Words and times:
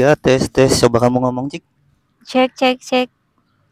tiga 0.00 0.16
tes 0.16 0.48
tes 0.48 0.72
coba 0.80 0.96
kamu 1.04 1.20
ngomong 1.20 1.52
cik 1.52 1.60
Cek 2.24 2.56
cek 2.56 2.76
cek. 2.80 3.08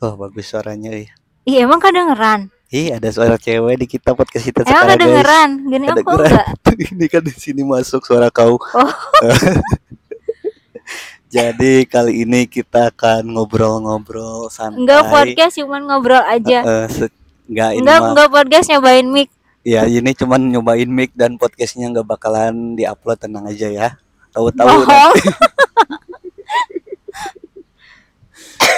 oh 0.05 0.13
bagus 0.13 0.45
suaranya 0.45 0.93
ya 0.93 1.09
Ih 1.49 1.65
emang 1.65 1.81
kedengeran? 1.81 2.53
Ih 2.69 2.93
ada 2.93 3.09
suara 3.09 3.41
cewek 3.41 3.81
di 3.81 3.87
kita 3.89 4.13
podcast 4.13 4.45
kita 4.45 4.61
Emang 4.61 4.69
sekarang 4.69 4.85
guys 4.85 4.97
kedengeran? 5.01 5.49
Gini 5.65 5.87
aku 5.89 6.11
enggak. 6.13 6.47
ini 6.93 7.07
kan 7.09 7.23
di 7.25 7.33
sini 7.33 7.63
masuk 7.65 8.05
suara 8.05 8.29
kau 8.29 8.61
Oh. 8.61 8.93
jadi 11.33 11.73
kali 11.89 12.25
ini 12.25 12.45
kita 12.45 12.93
akan 12.93 13.25
ngobrol-ngobrol 13.33 14.53
santai 14.53 14.85
Enggak 14.85 15.09
podcast 15.09 15.57
cuman 15.57 15.81
ngobrol 15.83 16.21
aja. 16.21 16.61
Nggak 17.49 17.71
ini 17.73 17.81
Enggak 17.81 17.97
mah 17.97 18.09
enggak 18.13 18.29
podcast 18.29 18.69
nyobain 18.69 19.09
mic. 19.09 19.29
ya 19.65 19.85
ini 19.85 20.13
cuman 20.13 20.41
nyobain 20.53 20.89
mic 20.89 21.17
dan 21.17 21.41
podcastnya 21.41 21.89
nggak 21.89 22.05
bakalan 22.05 22.77
diupload 22.77 23.17
tenang 23.17 23.45
aja 23.45 23.69
ya 23.73 23.89
tahu-tahu 24.29 24.85
nanti. 24.85 25.25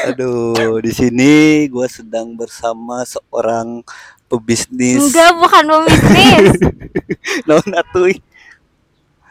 aduh 0.07 0.55
di 0.79 0.91
sini 0.91 1.33
gue 1.67 1.87
sedang 1.87 2.33
bersama 2.33 3.03
seorang 3.03 3.83
pebisnis 4.27 5.01
Enggak 5.03 5.31
bukan 5.37 5.65
pembisnis. 5.67 6.55
non 7.49 7.65
atuy 7.75 8.15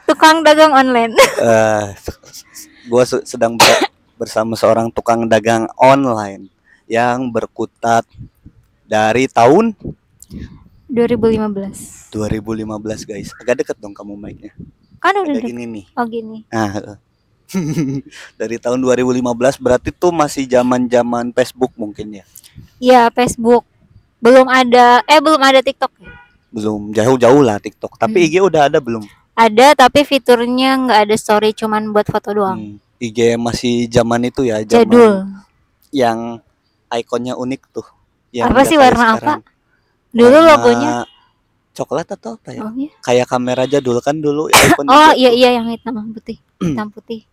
Tukang 0.03 0.41
dagang 0.41 0.73
online. 0.73 1.14
Eh, 1.40 1.86
gue 2.84 3.03
sedang 3.22 3.53
ber- 3.53 3.86
bersama 4.17 4.53
seorang 4.53 4.90
tukang 4.90 5.23
dagang 5.23 5.70
online 5.76 6.50
yang 6.86 7.30
berkutat 7.30 8.03
dari 8.84 9.30
tahun 9.30 9.78
2015. 10.89 12.09
2015 12.09 12.09
guys 13.05 13.30
agak 13.38 13.62
deket 13.62 13.78
dong 13.78 13.94
kamu 13.94 14.17
mic-nya 14.17 14.52
Kan 14.98 15.14
udah 15.16 15.30
deket. 15.31 15.53
gini 15.53 15.64
nih 15.70 15.86
Oh 15.94 16.03
gini. 16.03 16.41
nah. 16.50 16.98
dari 18.35 18.55
tahun 18.55 18.80
2015 18.80 19.21
berarti 19.58 19.89
tuh 19.91 20.12
masih 20.12 20.45
zaman 20.45 20.85
zaman 20.85 21.31
Facebook 21.31 21.73
mungkin 21.75 22.16
ya 22.16 22.25
Iya, 22.75 23.08
Facebook. 23.09 23.64
Belum 24.19 24.44
ada 24.45 25.00
eh 25.05 25.17
belum 25.17 25.39
ada 25.39 25.59
TikTok. 25.59 25.92
belum 26.50 26.92
jauh-jauh 26.92 27.39
lah 27.39 27.55
TikTok 27.55 27.95
tapi 27.95 28.20
Hmm. 28.20 28.27
IG 28.27 28.36
udah 28.42 28.67
ada 28.67 28.80
belum 28.80 29.05
Ada 29.33 29.72
tapi 29.77 30.03
fiturnya 30.03 30.75
nggak 30.77 31.00
ada 31.05 31.16
story 31.16 31.53
cuman 31.53 31.89
buat 31.89 32.03
foto 32.05 32.33
doang. 32.33 32.59
Hmm, 32.59 32.75
IG 33.00 33.36
masih 33.36 33.88
zaman 33.88 34.25
itu 34.25 34.44
ya 34.44 34.59
zaman 34.59 34.83
Jadul. 34.83 35.14
yang 35.89 36.42
ikonnya 36.92 37.33
unik 37.33 37.61
tuh 37.70 37.88
yang 38.30 38.50
Apa 38.50 38.61
sih, 38.61 38.75
warna 38.75 39.05
apa? 39.09 39.16
sekarang. 39.16 39.42
Dulu 40.11 40.27
Warna 40.36 40.50
logonya. 40.52 40.94
coklat 41.72 42.08
atau 42.11 42.36
apa 42.36 42.50
ya 42.52 42.61
Oh 42.61 42.73
iya. 42.75 42.92
kayak 43.00 43.25
kamera 43.25 43.64
jadul 43.64 43.95
kan 44.00 44.17
dulu 44.17 44.52
Oh 44.86 45.11
iya 45.14 45.31
iya 45.31 45.50
yang 45.53 45.70
hitam 45.70 45.95
putih. 46.11 46.36
Hitam 46.59 46.89
putih. 46.89 47.23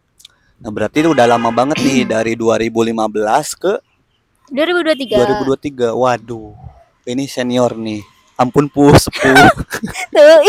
Nah, 0.57 0.71
berarti 0.73 1.05
itu 1.05 1.13
udah 1.13 1.27
lama 1.29 1.53
banget 1.53 1.79
nih 1.85 2.05
dari 2.15 2.33
2015 2.39 2.93
ke 3.61 3.75
2023. 4.53 5.93
2023. 5.93 5.93
Waduh. 5.93 6.55
Ini 7.07 7.25
senior 7.27 7.75
nih. 7.75 8.03
Ampun 8.37 8.69
pu 8.69 8.93
sepuh. 8.95 9.35
Tuh. 10.15 10.41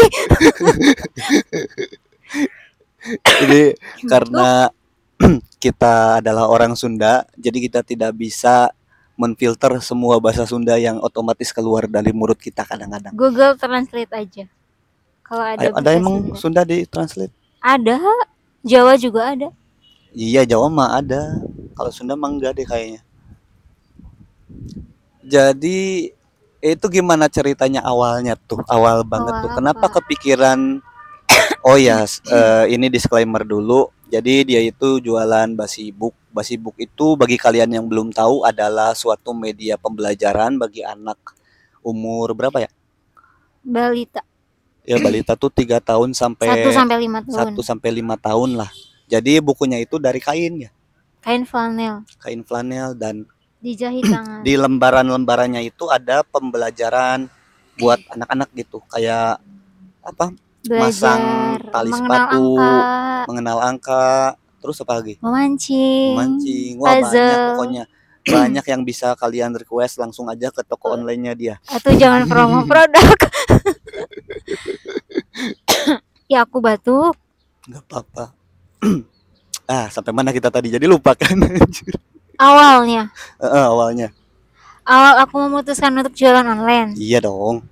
Ini 3.48 3.62
karena 4.12 4.70
kita 5.64 6.22
adalah 6.22 6.46
orang 6.46 6.78
Sunda, 6.78 7.26
jadi 7.34 7.58
kita 7.58 7.80
tidak 7.82 8.14
bisa 8.14 8.70
menfilter 9.18 9.82
semua 9.82 10.22
bahasa 10.22 10.46
Sunda 10.46 10.78
yang 10.78 11.02
otomatis 11.02 11.50
keluar 11.50 11.90
dari 11.90 12.14
mulut 12.14 12.38
kita 12.38 12.62
kadang-kadang. 12.62 13.18
Google 13.18 13.58
Translate 13.58 14.14
aja. 14.14 14.46
Kalau 15.26 15.44
ada 15.44 15.74
Ada, 15.74 15.90
emang 15.98 16.38
Sunda. 16.38 16.62
Sunda 16.62 16.62
di 16.64 16.86
translate? 16.86 17.34
Ada. 17.60 17.98
Jawa 18.62 18.94
juga 18.96 19.34
ada. 19.34 19.50
Iya, 20.16 20.44
Jawa 20.48 20.68
mah 20.72 20.90
ada. 21.00 21.42
Kalau 21.78 21.92
Sunda 21.94 22.16
mah 22.18 22.30
enggak 22.32 22.58
deh 22.58 22.66
kayaknya. 22.68 23.02
Jadi 25.28 26.12
itu 26.58 26.86
gimana 26.90 27.28
ceritanya 27.30 27.84
awalnya 27.86 28.34
tuh? 28.40 28.64
Awal 28.66 29.04
banget 29.06 29.34
Awal 29.36 29.44
tuh. 29.44 29.50
Kenapa 29.60 29.86
apa? 29.88 29.96
kepikiran 30.02 30.60
Oh 31.68 31.76
ya, 31.76 32.08
s- 32.08 32.24
eh, 32.32 32.72
ini 32.72 32.88
disclaimer 32.88 33.44
dulu. 33.44 33.92
Jadi 34.08 34.48
dia 34.48 34.62
itu 34.64 35.04
jualan 35.04 35.52
basibuk. 35.52 36.16
Basibuk 36.32 36.80
itu 36.80 37.20
bagi 37.20 37.36
kalian 37.36 37.68
yang 37.76 37.86
belum 37.92 38.16
tahu 38.16 38.48
adalah 38.48 38.96
suatu 38.96 39.36
media 39.36 39.76
pembelajaran 39.76 40.56
bagi 40.56 40.80
anak 40.88 41.20
umur 41.84 42.32
berapa 42.32 42.64
ya? 42.64 42.72
Balita. 43.68 44.24
Ya 44.88 44.96
balita 44.96 45.36
tuh 45.36 45.52
tiga 45.52 45.84
tahun 45.84 46.16
sampai 46.16 46.48
1 46.64 46.72
sampai 46.72 46.96
5 47.04 47.20
tahun. 47.28 47.36
satu 47.36 47.60
sampai 47.60 47.90
lima 47.92 48.16
tahun 48.16 48.56
lah. 48.56 48.72
Jadi 49.08 49.40
bukunya 49.40 49.80
itu 49.80 49.96
dari 49.98 50.20
kain 50.20 50.68
ya, 50.68 50.72
Kain 51.24 51.48
flanel. 51.48 52.04
Kain 52.20 52.44
flanel 52.44 52.92
dan 52.96 53.24
dijahit 53.64 54.04
tangan. 54.12 54.44
di 54.44 54.54
lembaran-lembarannya 54.60 55.64
itu 55.64 55.88
ada 55.88 56.24
pembelajaran 56.28 57.32
buat 57.80 58.00
anak-anak 58.12 58.50
gitu. 58.56 58.84
Kayak 58.92 59.40
apa? 60.04 60.36
Masang 60.68 61.22
Belajar 61.24 61.72
tali 61.72 61.92
mengenal 61.92 62.04
sepatu, 62.04 62.44
angka, 62.60 63.26
mengenal 63.32 63.58
angka 63.64 64.06
terus 64.60 64.78
apa 64.84 64.94
lagi? 65.00 65.16
Memancing, 65.24 66.12
mancing 66.16 66.74
wah 66.80 66.96
banyak 67.00 67.40
pokoknya. 67.56 67.84
Banyak 68.28 68.68
yang 68.68 68.84
bisa 68.84 69.16
kalian 69.16 69.56
request 69.56 70.04
langsung 70.04 70.28
aja 70.28 70.52
ke 70.52 70.60
toko 70.60 70.92
onlinenya 70.92 71.32
dia. 71.32 71.56
Atau 71.64 71.96
jangan 71.96 72.28
promo 72.28 72.60
produk. 72.68 73.08
ya 76.32 76.44
aku 76.44 76.60
batuk. 76.60 77.16
nggak 77.68 77.84
apa-apa 77.88 78.37
ah 79.68 79.88
sampai 79.88 80.12
mana 80.12 80.32
kita 80.32 80.48
tadi 80.48 80.72
jadi 80.72 80.86
lupa 80.86 81.12
kan. 81.14 81.36
Awalnya, 82.40 83.10
Heeh, 83.38 83.66
awalnya 83.66 84.08
awal 84.84 85.20
aku 85.20 85.42
memutuskan 85.42 85.90
untuk 85.92 86.14
jualan 86.14 86.46
online. 86.46 86.94
iya 86.96 87.20
dong 87.20 87.66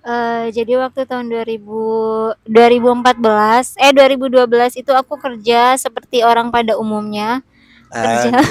Eh, 0.00 0.48
jadi 0.50 0.80
waktu 0.80 1.04
tahun 1.04 1.28
2000 1.28 2.40
2014 2.48 3.76
eh 3.76 3.92
2012 3.92 4.48
itu 4.74 4.88
aku 4.90 5.12
kerja 5.14 5.76
seperti 5.76 6.24
orang 6.24 6.48
pada 6.48 6.72
umumnya 6.74 7.44
Kerja. 7.86 8.32
Anjir. 8.32 8.48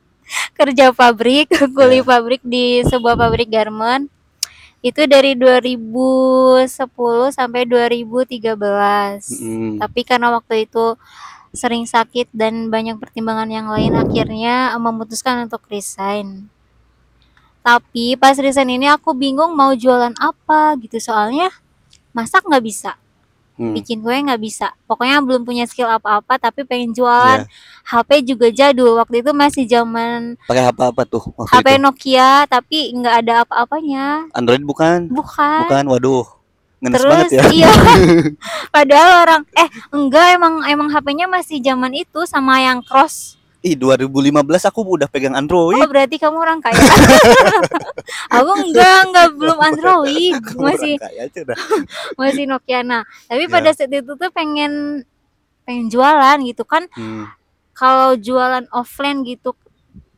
kerja 0.58 0.90
pabrik 0.90 1.46
kuli 1.76 2.02
Iya. 2.02 2.04
pabrik 2.04 2.42
di 2.42 2.82
sebuah 2.82 3.14
pabrik 3.14 3.46
garment 3.46 4.10
itu 4.80 5.06
dari 5.06 5.38
2010 5.38 6.66
sampai 7.30 7.62
2013 7.62 8.58
Mm-mm. 9.38 9.78
tapi 9.78 10.00
karena 10.02 10.32
waktu 10.32 10.66
itu 10.66 10.98
sering 11.52 11.84
sakit 11.88 12.28
dan 12.32 12.68
banyak 12.68 12.96
pertimbangan 13.00 13.48
yang 13.48 13.66
lain 13.68 13.96
akhirnya 13.96 14.76
memutuskan 14.76 15.48
untuk 15.48 15.64
resign. 15.68 16.48
Tapi 17.64 18.16
pas 18.16 18.38
resign 18.38 18.80
ini 18.80 18.88
aku 18.88 19.12
bingung 19.12 19.52
mau 19.52 19.76
jualan 19.76 20.14
apa 20.16 20.76
gitu 20.80 20.96
soalnya 21.00 21.52
masak 22.16 22.44
nggak 22.46 22.64
bisa. 22.64 22.92
Hmm. 23.58 23.74
bikin 23.74 23.98
kue 24.06 24.14
nggak 24.14 24.38
bisa. 24.38 24.70
Pokoknya 24.86 25.18
belum 25.18 25.42
punya 25.42 25.66
skill 25.66 25.90
apa-apa 25.90 26.38
tapi 26.38 26.62
pengen 26.62 26.94
jualan. 26.94 27.42
Iya. 27.42 27.50
HP 27.90 28.08
juga 28.22 28.46
jadul. 28.54 28.94
Waktu 29.02 29.26
itu 29.26 29.34
masih 29.34 29.66
zaman 29.66 30.38
pakai 30.46 30.70
apa 30.70 30.94
apa 30.94 31.02
tuh 31.02 31.34
HP 31.50 31.66
itu? 31.74 31.82
Nokia 31.82 32.46
tapi 32.46 32.94
nggak 32.94 33.14
ada 33.26 33.42
apa-apanya. 33.42 34.30
Android 34.30 34.62
bukan? 34.62 35.10
Bukan. 35.10 35.66
Bukan 35.66 35.84
waduh 35.90 36.37
ngenes 36.78 37.02
terus 37.02 37.10
banget 37.10 37.30
ya. 37.34 37.42
iya. 37.50 37.72
Padahal 38.74 39.10
orang 39.26 39.42
eh 39.58 39.68
enggak 39.90 40.26
emang 40.38 40.54
emang 40.66 40.88
HP-nya 40.94 41.26
masih 41.26 41.58
zaman 41.58 41.90
itu 41.94 42.22
sama 42.24 42.62
yang 42.62 42.78
cross. 42.86 43.34
Ih 43.58 43.74
2015 43.74 44.38
aku 44.70 44.80
udah 44.86 45.10
pegang 45.10 45.34
Android. 45.34 45.82
oh 45.82 45.90
berarti 45.90 46.14
kamu 46.14 46.38
orang 46.38 46.62
kaya? 46.62 46.78
Aku 48.38 48.50
enggak 48.54 49.10
enggak 49.10 49.26
belum 49.34 49.58
Android. 49.58 50.38
Kamu 50.46 50.62
masih 50.62 50.94
kaya 50.94 51.26
masih 52.14 52.44
Nokia. 52.46 52.86
Nah 52.86 53.02
tapi 53.26 53.50
Iya. 53.50 53.52
pada 53.52 53.70
saat 53.74 53.90
itu 53.90 54.14
tuh 54.14 54.30
pengen 54.30 55.02
pengen 55.66 55.90
jualan 55.90 56.38
gitu 56.46 56.62
kan. 56.62 56.86
Hmm. 56.94 57.26
kalau 57.78 58.18
jualan 58.18 58.66
offline 58.74 59.22
gitu 59.22 59.54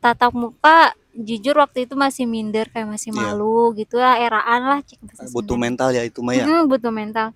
tatap 0.01 0.33
muka 0.33 0.97
jujur 1.13 1.55
waktu 1.55 1.83
itu 1.83 1.93
masih 1.93 2.23
minder 2.23 2.65
kayak 2.65 2.87
masih 2.87 3.09
Iya. 3.09 3.19
malu 3.33 3.71
gitu 3.73 3.95
lah 3.95 4.15
eraan 4.15 4.61
lah 4.65 4.79
cek 4.79 4.99
bahasa 5.01 5.27
Butuh 5.27 5.55
mental 5.55 5.89
ya 5.89 6.01
itu 6.01 6.19
mah 6.19 6.33
ya. 6.33 6.43
Mm, 6.43 6.67
butuh 6.67 6.89
mental 6.89 7.27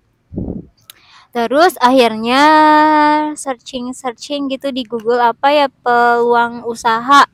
terus 1.28 1.76
akhirnya 1.78 2.42
searching 3.34 3.92
searching 3.92 4.48
gitu 4.48 4.70
di 4.70 4.82
Google 4.82 5.20
apa 5.20 5.52
ya 5.52 5.66
peluang 5.68 6.64
usaha 6.64 7.28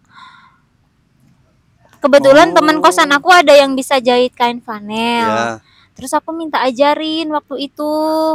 kebetulan 1.99 2.51
Oh. 2.51 2.55
teman 2.57 2.83
kosan 2.83 3.11
aku 3.11 3.31
ada 3.31 3.55
yang 3.55 3.73
bisa 3.73 3.99
jahit 3.99 4.35
kain 4.35 4.59
flanel 4.59 4.91
Ya. 5.25 5.63
Terus 6.03 6.11
aku 6.13 6.35
minta 6.35 6.59
ajarin 6.59 7.31
waktu 7.31 7.71
itu 7.71 7.91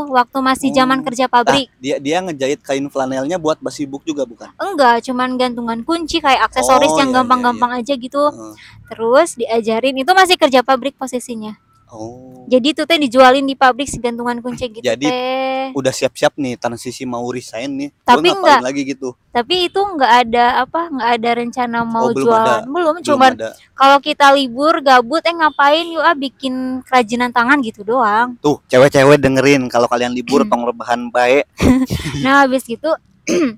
waktu 0.07 0.39
masih 0.39 0.71
zaman 0.71 1.03
Oh. 1.03 1.05
kerja 1.11 1.27
Nah, 1.27 1.33
pabrik 1.35 1.67
dia 1.83 1.99
dia 1.99 2.23
ngejahit 2.23 2.63
kain 2.63 2.87
flanelnya 2.87 3.35
buat 3.35 3.59
basibuk 3.59 4.07
juga 4.07 4.23
bukan? 4.23 4.47
enggak 4.55 5.03
cuman 5.03 5.35
gantungan 5.35 5.83
kunci 5.83 6.23
kayak 6.23 6.47
aksesoris 6.47 6.87
Oh, 6.87 7.03
yang 7.03 7.11
iya, 7.11 7.11
iya, 7.11 7.17
gampang-gampang 7.19 7.71
aja 7.75 7.91
gitu 7.91 8.23
Heeh. 8.23 8.55
terus 8.87 9.35
diajarin 9.35 9.99
itu 9.99 10.11
masih 10.15 10.39
kerja 10.39 10.63
pabrik 10.63 10.95
posisinya 10.95 11.59
Oh. 11.87 12.43
Jadi 12.47 12.75
itu 12.75 12.83
teh 12.83 12.95
dijualin 12.95 13.43
di 13.43 13.55
pabrik 13.55 13.87
si 13.87 13.95
gantungan 13.97 14.39
kunci 14.39 14.67
gitu 14.67 14.83
Jadi, 14.83 15.07
teh. 15.07 15.71
Udah 15.71 15.91
siap-siap 15.91 16.35
nih 16.35 16.55
transisi 16.55 17.03
mau 17.03 17.23
resign 17.27 17.71
nih. 17.73 17.89
Tapi 18.01 18.27
enggak. 18.27 18.59
lagi 18.59 18.81
gitu? 18.83 19.15
Tapi 19.31 19.67
itu 19.67 19.79
nggak 19.79 20.13
ada 20.23 20.45
apa, 20.61 20.87
nggak 20.87 21.09
ada 21.15 21.29
rencana 21.33 21.77
mau 21.81 22.07
Oh, 22.07 22.11
belum 22.11 22.27
jualan. 22.27 22.43
ada. 22.43 22.55
Belum, 22.63 22.95
Belum 22.99 23.03
cuman 23.03 23.31
kalau 23.71 23.97
kita 23.99 24.31
libur 24.31 24.79
gabut 24.79 25.23
eh 25.23 25.31
ngapain 25.31 25.87
yuk 25.87 26.03
ah 26.03 26.11
bikin 26.11 26.53
kerajinan 26.83 27.31
tangan 27.31 27.59
gitu 27.59 27.83
doang. 27.83 28.35
Tuh, 28.37 28.59
cewek-cewek 28.67 29.15
dengerin 29.17 29.67
kalau 29.67 29.87
kalian 29.87 30.11
libur 30.11 30.43
tong 30.49 30.63
rebahan 30.63 31.07
baik. 31.07 31.47
Nah, 32.23 32.43
habis 32.43 32.63
gitu 32.63 32.91
eh, 33.31 33.55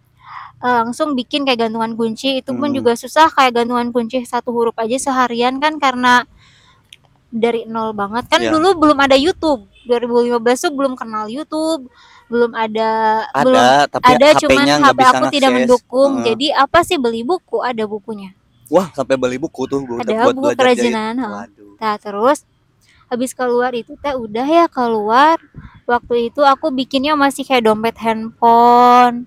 langsung 0.61 1.15
bikin 1.15 1.45
kayak 1.45 1.65
gantungan 1.65 1.93
kunci 1.93 2.41
itu 2.41 2.51
pun 2.51 2.69
Hmm. 2.69 2.77
juga 2.77 2.93
susah 2.93 3.29
kayak 3.29 3.55
gantungan 3.55 3.89
kunci 3.89 4.21
satu 4.21 4.51
huruf 4.51 4.75
aja 4.75 4.97
seharian 4.99 5.57
kan 5.57 5.77
karena 5.77 6.25
dari 7.29 7.65
nol 7.65 7.93
banget. 7.93 8.25
Kan 8.27 8.41
Iya. 8.41 8.51
dulu 8.53 8.75
belum 8.77 8.97
ada 8.97 9.13
YouTube. 9.13 9.69
2015 9.85 10.65
tuh 10.65 10.71
belum 10.73 10.93
kenal 10.93 11.25
YouTube. 11.25 11.89
Belum 12.29 12.53
ada 12.53 13.25
belum 13.41 13.57
Ada, 13.57 13.89
tapi 13.89 14.05
ada 14.05 14.27
cuman 14.37 14.65
HP 14.85 14.99
aku 15.01 15.25
tidak 15.33 15.51
mendukung. 15.51 16.11
Heeh. 16.21 16.25
jadi 16.29 16.47
apa 16.61 16.85
sih 16.85 17.01
beli 17.01 17.25
buku? 17.25 17.57
Ada 17.59 17.89
bukunya? 17.89 18.37
Wah, 18.69 18.93
sampai 18.93 19.17
beli 19.17 19.41
buku 19.41 19.65
tuh 19.65 19.81
buat, 19.81 20.05
ada 20.05 20.29
buat 20.29 20.35
buku 20.37 20.53
kerajinan. 20.53 21.17
Nah 21.81 21.95
terus 21.97 22.45
habis 23.09 23.33
keluar 23.33 23.73
itu 23.73 23.97
teh 23.97 24.13
udah 24.13 24.45
ya 24.45 24.65
keluar. 24.69 25.41
Waktu 25.89 26.29
itu 26.29 26.45
aku 26.45 26.69
bikinnya 26.69 27.17
masih 27.17 27.41
kayak 27.41 27.65
dompet 27.65 27.97
handphone 27.97 29.25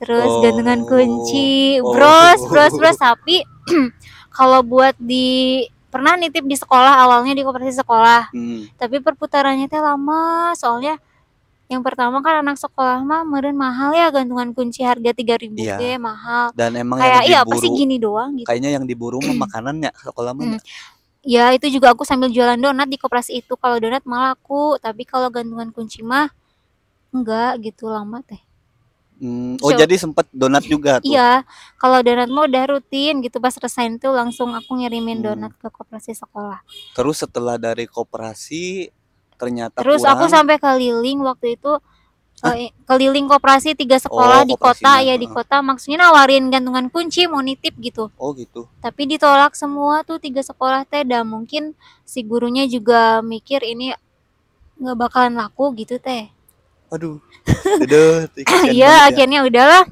terus 0.00 0.26
Oh. 0.26 0.40
gantungan 0.42 0.82
kunci 0.82 1.78
Oh. 1.78 1.94
bros 1.94 2.40
bros 2.50 2.74
bros. 2.74 2.98
Tapi 3.06 3.46
kalau 4.34 4.66
buat 4.66 4.98
di 4.98 5.62
pernah 5.90 6.14
nitip 6.14 6.42
di 6.42 6.54
sekolah 6.54 7.02
awalnya 7.02 7.34
di 7.34 7.42
koperasi 7.42 7.74
sekolah 7.76 8.30
Hmm. 8.30 8.70
tapi 8.78 8.98
perputarannya 8.98 9.66
teh 9.66 9.78
lama 9.78 10.54
soalnya 10.54 10.96
yang 11.66 11.82
pertama 11.82 12.18
kan 12.18 12.42
anak 12.42 12.58
sekolah 12.58 12.98
mah 13.00 13.22
meren 13.22 13.54
mahal 13.54 13.90
ya 13.90 14.10
gantungan 14.10 14.50
kunci 14.50 14.82
harga 14.82 15.14
3000 15.14 15.54
Iya. 15.54 15.76
ge 15.78 15.92
mahal 15.98 16.50
Dan 16.50 16.74
emang 16.74 16.98
kayak 16.98 17.26
iya 17.26 17.42
apa 17.42 17.54
sih 17.54 17.70
gini 17.70 17.94
doang 17.94 18.34
gitu 18.34 18.46
kayaknya 18.46 18.74
yang 18.74 18.86
diburu 18.86 19.18
mah 19.18 19.34
makanannya 19.46 19.90
sekolah 19.94 20.34
mah. 20.34 20.46
Hmm. 20.46 20.60
Ya 21.20 21.52
itu 21.52 21.68
juga 21.68 21.92
aku 21.92 22.02
sambil 22.02 22.32
jualan 22.32 22.56
donat 22.56 22.88
di 22.88 22.96
koperasi 22.96 23.44
itu. 23.44 23.52
Kalau 23.54 23.76
donat 23.76 24.00
malah 24.08 24.32
aku, 24.32 24.80
tapi 24.80 25.04
kalau 25.04 25.28
gantungan 25.28 25.68
kunci 25.68 26.00
mah 26.00 26.32
enggak 27.12 27.60
gitu 27.60 27.92
lama 27.92 28.24
teh. 28.24 28.40
Hmm, 29.20 29.60
Oh, 29.60 29.68
So- 29.68 29.76
jadi 29.76 29.94
sempet 29.94 30.24
donat 30.32 30.64
juga 30.64 30.96
tuh. 30.96 31.12
Iya, 31.12 31.44
kalau 31.76 32.00
donat 32.00 32.24
mah 32.26 32.48
udah 32.48 32.64
rutin 32.70 33.20
gitu 33.20 33.36
pas 33.36 33.52
resign 33.52 33.94
tuh 33.94 34.10
langsung 34.10 34.48
aku 34.50 34.74
ngirimin 34.74 35.20
Hmm. 35.20 35.26
donat 35.36 35.52
ke 35.54 35.68
koperasi 35.68 36.16
sekolah. 36.16 36.64
Terus 36.92 37.20
setelah 37.20 37.54
dari 37.54 37.84
koperasi 37.84 38.88
ternyata 39.36 39.80
Terus 39.80 40.00
kurang. 40.00 40.16
aku 40.16 40.24
sampai 40.26 40.56
keliling 40.56 41.20
waktu 41.20 41.54
itu 41.54 41.72
eh, 42.42 42.72
keliling 42.84 43.28
koperasi 43.28 43.72
tiga 43.74 43.96
sekolah 43.96 44.40
Oh, 44.40 44.48
di 44.48 44.56
kota 44.56 44.96
ya 44.98 45.12
di 45.14 45.28
kota 45.28 45.60
maksudnya 45.60 46.00
nawarin 46.02 46.48
gantungan 46.48 46.88
kunci 46.88 47.28
mau 47.28 47.44
nitip 47.44 47.76
gitu. 47.76 48.08
Oh, 48.16 48.32
gitu. 48.32 48.64
Tapi 48.80 49.04
ditolak 49.06 49.52
semua 49.52 50.00
tuh 50.00 50.16
tiga 50.16 50.40
sekolah 50.40 50.88
teh 50.88 51.04
dan 51.04 51.28
mungkin 51.28 51.76
si 52.02 52.24
gurunya 52.24 52.64
juga 52.64 53.20
mikir 53.20 53.60
ini 53.60 53.92
nggak 54.76 54.96
bakalan 54.98 55.36
laku 55.36 55.68
gitu 55.76 56.00
teh. 56.00 56.32
Aduh. 56.90 57.22
Aduh, 57.86 58.26
Iya, 58.70 58.86
ya. 58.86 58.94
akhirnya 59.08 59.46
udahlah. 59.46 59.84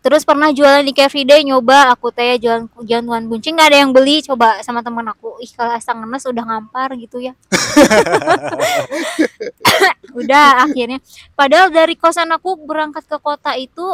Terus 0.00 0.24
pernah 0.24 0.48
jualan 0.48 0.80
di 0.80 0.96
Cafe 0.96 1.28
Day 1.28 1.44
nyoba 1.44 1.92
aku 1.92 2.08
teh 2.08 2.40
jualan 2.40 2.64
gantungan 2.88 3.20
kunci 3.28 3.52
nggak 3.52 3.68
ada 3.68 3.78
yang 3.84 3.92
beli 3.92 4.24
coba 4.24 4.56
sama 4.64 4.80
temen 4.80 5.04
aku. 5.04 5.36
Ih 5.44 5.52
kalau 5.52 5.76
asa 5.76 5.92
ngenes 5.92 6.24
udah 6.24 6.40
ngampar 6.40 6.96
gitu 6.96 7.20
ya. 7.20 7.36
udah 10.20 10.64
akhirnya. 10.64 11.04
Padahal 11.36 11.68
dari 11.68 12.00
kosan 12.00 12.32
aku 12.32 12.56
berangkat 12.64 13.04
ke 13.04 13.16
kota 13.20 13.52
itu 13.60 13.84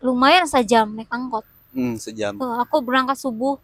lumayan 0.00 0.48
sejam 0.48 0.88
naik 0.96 1.12
angkot. 1.12 1.44
Hmm, 1.76 2.00
sejam. 2.00 2.32
Tuh, 2.40 2.56
aku 2.56 2.80
berangkat 2.80 3.20
subuh. 3.20 3.60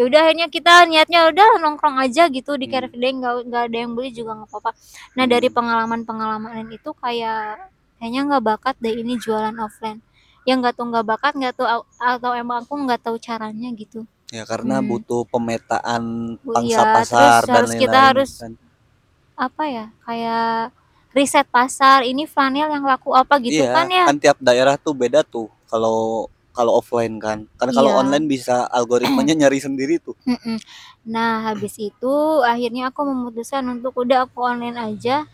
Ya 0.00 0.08
udah 0.08 0.20
akhirnya 0.24 0.48
kita 0.48 0.88
niatnya 0.88 1.28
udah 1.28 1.60
nongkrong 1.60 2.00
aja 2.00 2.24
gitu 2.32 2.56
di 2.56 2.72
Hmm. 2.72 2.88
Day 2.96 3.12
nggak 3.20 3.34
nggak 3.52 3.62
ada 3.68 3.76
yang 3.84 3.92
beli 3.92 4.08
juga 4.16 4.32
nggak 4.32 4.48
apa-apa. 4.48 4.70
Nah 5.12 5.24
dari 5.28 5.52
Hmm. 5.52 5.56
pengalaman-pengalaman 5.60 6.72
itu 6.72 6.88
kayak 6.96 7.68
kayaknya 8.00 8.20
nggak 8.32 8.44
bakat 8.48 8.74
deh 8.80 8.96
ini 8.96 9.20
jualan 9.20 9.52
offline. 9.60 10.00
Yang 10.48 10.56
nggak 10.64 10.74
tahu 10.80 10.86
nggak 10.88 11.04
bakat 11.04 11.32
nggak 11.36 11.52
tahu 11.52 11.68
au- 11.68 11.88
atau 12.00 12.32
emang 12.32 12.64
aku 12.64 12.80
nggak 12.80 13.00
tahu 13.04 13.20
caranya 13.20 13.68
gitu. 13.76 14.08
Ya 14.32 14.48
karena 14.48 14.80
Hmm. 14.80 14.88
butuh 14.88 15.28
pemetaan 15.28 16.02
pangsa 16.48 16.80
iya, 16.80 16.94
pasar 16.96 17.40
terus 17.44 17.44
dan 17.44 17.52
harus 17.60 17.72
kita 17.76 17.98
lain-lain 18.00 18.08
harus 18.08 18.30
kan. 18.40 18.52
apa 19.36 19.62
ya 19.68 19.84
kayak 20.08 20.72
riset 21.12 21.46
pasar 21.52 22.08
ini 22.08 22.24
flanel 22.24 22.72
yang 22.72 22.84
laku 22.88 23.12
apa 23.12 23.36
gitu 23.36 23.60
Iya, 23.60 23.74
kan 23.74 23.86
ya. 23.92 24.04
kan 24.08 24.16
tiap 24.16 24.38
daerah 24.40 24.80
tuh 24.80 24.96
beda 24.96 25.20
tuh 25.28 25.52
kalau 25.68 26.24
kalau 26.50 26.76
offline 26.76 27.16
kan. 27.16 27.46
Karena 27.54 27.72
kalau 27.72 27.90
Iya. 27.92 27.98
online 28.00 28.26
bisa 28.26 28.66
algoritmanya 28.68 29.34
nyari 29.36 29.58
sendiri 29.58 29.98
tuh. 29.98 30.14
Nah 31.06 31.46
habis 31.46 31.74
itu 31.76 32.14
akhirnya 32.42 32.90
aku 32.90 33.00
memutuskan 33.06 33.64
untuk 33.70 33.94
udah 33.96 34.26
aku 34.26 34.42
online 34.42 34.76
aja. 34.76 35.24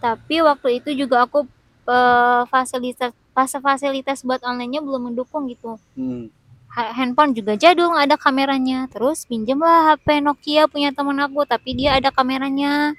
Tapi 0.00 0.40
waktu 0.40 0.80
itu 0.80 0.96
juga 0.96 1.24
aku 1.24 1.44
eh, 1.84 2.42
fasilitas 2.46 3.10
pas 3.30 3.50
fasilitas 3.50 4.22
buat 4.22 4.38
onlinenya 4.42 4.80
belum 4.80 5.10
mendukung 5.10 5.46
gitu. 5.46 5.74
Hmm. 5.94 6.30
Ha- 6.70 6.94
handphone 6.94 7.34
juga 7.34 7.58
jadul 7.58 7.90
nggak 7.90 8.06
ada 8.06 8.14
kameranya 8.14 8.86
terus 8.86 9.26
pinjemlah 9.26 9.90
HP 9.90 10.22
Nokia 10.22 10.70
punya 10.70 10.94
temen 10.94 11.18
aku 11.18 11.42
tapi 11.42 11.74
dia 11.74 11.98
ada 11.98 12.14
kameranya 12.14 12.94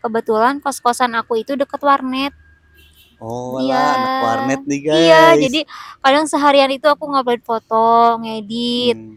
kebetulan 0.00 0.64
kos 0.64 0.80
kosan 0.80 1.12
aku 1.12 1.36
itu 1.36 1.52
deket 1.52 1.76
warnet 1.84 2.32
Oh, 3.22 3.54
Iya. 3.56 3.70
lah 3.70 3.86
anak 3.94 4.12
warnet 4.20 4.60
nih 4.66 4.80
guys. 4.82 4.98
iya 4.98 5.22
jadi 5.38 5.60
kadang 5.98 6.26
seharian 6.26 6.66
itu 6.68 6.82
aku 6.84 7.06
ngupload 7.06 7.38
foto 7.40 7.86
ngedit 8.18 8.98
Hmm. 8.98 9.14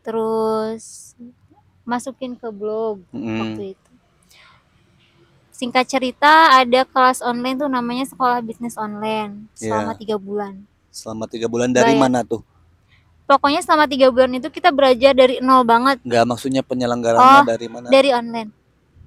terus 0.00 1.12
masukin 1.82 2.32
ke 2.32 2.48
blog 2.48 3.04
Hmm. 3.08 3.38
waktu 3.52 3.76
itu 3.76 3.90
singkat 5.52 5.84
cerita 5.86 6.32
ada 6.54 6.82
kelas 6.82 7.20
online 7.20 7.54
tuh 7.56 7.68
namanya 7.68 8.02
sekolah 8.04 8.40
bisnis 8.40 8.74
online 8.74 9.46
selama 9.52 9.92
Iya. 9.92 10.00
tiga 10.00 10.16
bulan 10.16 10.54
Selama 10.88 11.24
tiga 11.24 11.46
bulan 11.46 11.70
dari 11.70 11.92
Bayar. 11.92 12.02
mana 12.02 12.20
tuh? 12.22 12.40
pokoknya 13.22 13.60
selama 13.60 13.84
tiga 13.86 14.08
bulan 14.08 14.32
itu 14.34 14.48
kita 14.48 14.68
belajar 14.68 15.12
dari 15.12 15.38
nol 15.38 15.62
banget 15.62 16.00
Enggak 16.02 16.24
maksudnya 16.26 16.60
penyelenggaranya 16.60 17.40
Oh, 17.40 17.44
dari 17.46 17.66
mana? 17.66 17.86
dari 17.88 18.10
online 18.10 18.50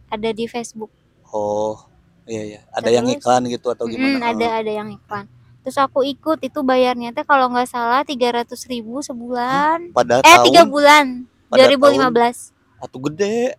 ada 0.07 0.30
di 0.31 0.45
Facebook 0.45 0.89
Oh, 1.27 1.77
iya 2.25 2.44
iya. 2.44 2.60
Ada 2.69 2.89
yang 2.92 3.06
Terus, 3.06 3.22
iklan 3.22 3.42
gitu 3.48 3.68
atau 3.69 3.86
gimana? 3.86 4.33
ada 4.33 4.48
ada 4.60 4.72
yang 4.72 4.89
iklan 4.89 5.25
terus 5.62 5.81
aku 5.81 6.06
ikut 6.06 6.45
itu 6.45 6.60
bayarnya 6.62 7.10
teh 7.10 7.25
kalau 7.25 7.50
nggak 7.50 7.66
salah 7.66 8.06
tiga 8.06 8.30
ratus 8.31 8.69
ribu 8.69 9.01
sebulan 9.01 9.89
Pada 9.91 10.22
eh 10.22 10.29
tahun 10.29 10.46
tiga 10.46 10.62
bulan 10.63 11.05
pada 11.50 11.65
2015 11.74 12.53
atau 12.77 12.98
gede. 13.10 13.58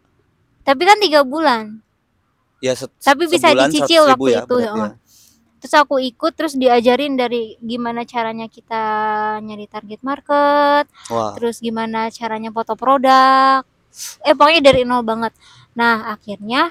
tapi 0.62 0.82
kan 0.82 0.98
tiga 1.02 1.26
bulan 1.26 1.82
Ya 2.56 2.72
set, 2.72 2.88
Tapi 2.98 3.26
bisa 3.26 3.50
sebulan 3.50 3.68
dicicil 3.68 4.02
100.000 4.06 4.12
waktu 4.14 4.26
ya, 4.30 4.40
itu, 4.40 4.54
berarti 4.54 4.70
heeh. 4.70 4.90
ya. 4.94 4.98
terus 5.58 5.74
aku 5.74 5.94
ikut 5.98 6.32
terus 6.32 6.54
diajarin 6.54 7.12
dari 7.18 7.42
gimana 7.58 8.06
caranya 8.06 8.46
kita 8.46 8.82
nyari 9.42 9.66
target 9.66 10.00
market 10.00 10.86
Wah, 11.10 11.34
terus 11.34 11.58
gimana 11.58 12.06
caranya 12.08 12.54
foto 12.54 12.78
produk 12.78 13.66
eh 14.22 14.30
pokoknya 14.32 14.62
dari 14.62 14.86
nol 14.86 15.02
banget 15.02 15.34
nah 15.74 16.14
akhirnya 16.14 16.70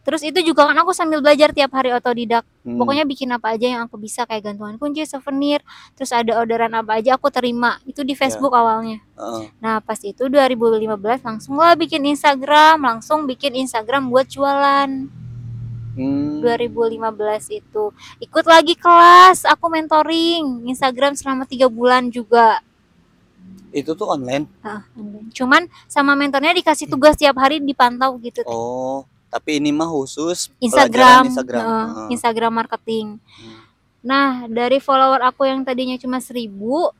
terus 0.00 0.24
itu 0.24 0.40
juga 0.40 0.64
kan 0.64 0.76
aku 0.80 0.96
sambil 0.96 1.20
belajar 1.20 1.52
tiap 1.52 1.70
hari 1.76 1.92
otodidak. 1.92 2.44
Hmm, 2.64 2.76
pokoknya 2.80 3.04
bikin 3.04 3.28
apa 3.32 3.56
aja 3.56 3.66
yang 3.68 3.82
aku 3.84 4.00
bisa 4.00 4.24
kayak 4.24 4.52
gantungan 4.52 4.76
kunci 4.80 5.04
souvenir 5.04 5.60
terus 5.96 6.12
ada 6.12 6.36
orderan 6.40 6.72
apa 6.72 6.98
aja 6.98 7.16
aku 7.20 7.28
terima. 7.28 7.76
Itu 7.84 8.04
di 8.04 8.16
Facebook 8.16 8.52
awalnya. 8.52 9.00
Heeh. 9.20 9.52
nah 9.60 9.84
pas 9.84 10.00
itu 10.00 10.26
2015 10.26 10.96
langsung 11.20 11.60
lah 11.60 11.76
bikin 11.76 12.04
Instagram. 12.08 12.80
Langsung 12.80 13.28
bikin 13.28 13.56
Instagram 13.60 14.08
buat 14.08 14.28
jualan. 14.28 14.88
Hmm, 15.90 16.38
2015 16.40 17.50
itu. 17.50 17.84
Ikut 18.22 18.44
lagi 18.46 18.78
kelas 18.78 19.44
aku 19.44 19.66
mentoring 19.68 20.64
Instagram 20.70 21.18
selama 21.18 21.44
tiga 21.44 21.66
bulan 21.68 22.08
juga. 22.08 22.62
Itu 23.70 23.94
tuh 23.94 24.10
online. 24.10 24.50
Ah, 24.66 24.82
cuman 25.34 25.70
sama 25.86 26.18
mentornya 26.18 26.54
dikasih 26.54 26.90
tugas 26.90 27.14
tiap 27.14 27.38
hari 27.38 27.62
dipantau 27.62 28.18
gitu. 28.18 28.42
Oh, 28.46 29.06
tapi 29.30 29.56
ini 29.56 29.70
mah 29.70 29.86
khusus 29.86 30.50
Instagram 30.58 31.30
Instagram. 31.30 31.62
heeh, 31.62 31.86
Heeh. 31.88 32.08
Instagram 32.12 32.52
marketing 32.52 33.06
Hmm. 33.16 33.58
nah 34.00 34.28
dari 34.44 34.76
follower 34.76 35.22
aku 35.22 35.44
yang 35.44 35.62
tadinya 35.62 35.94
cuma 35.94 36.18
seribu 36.18 36.90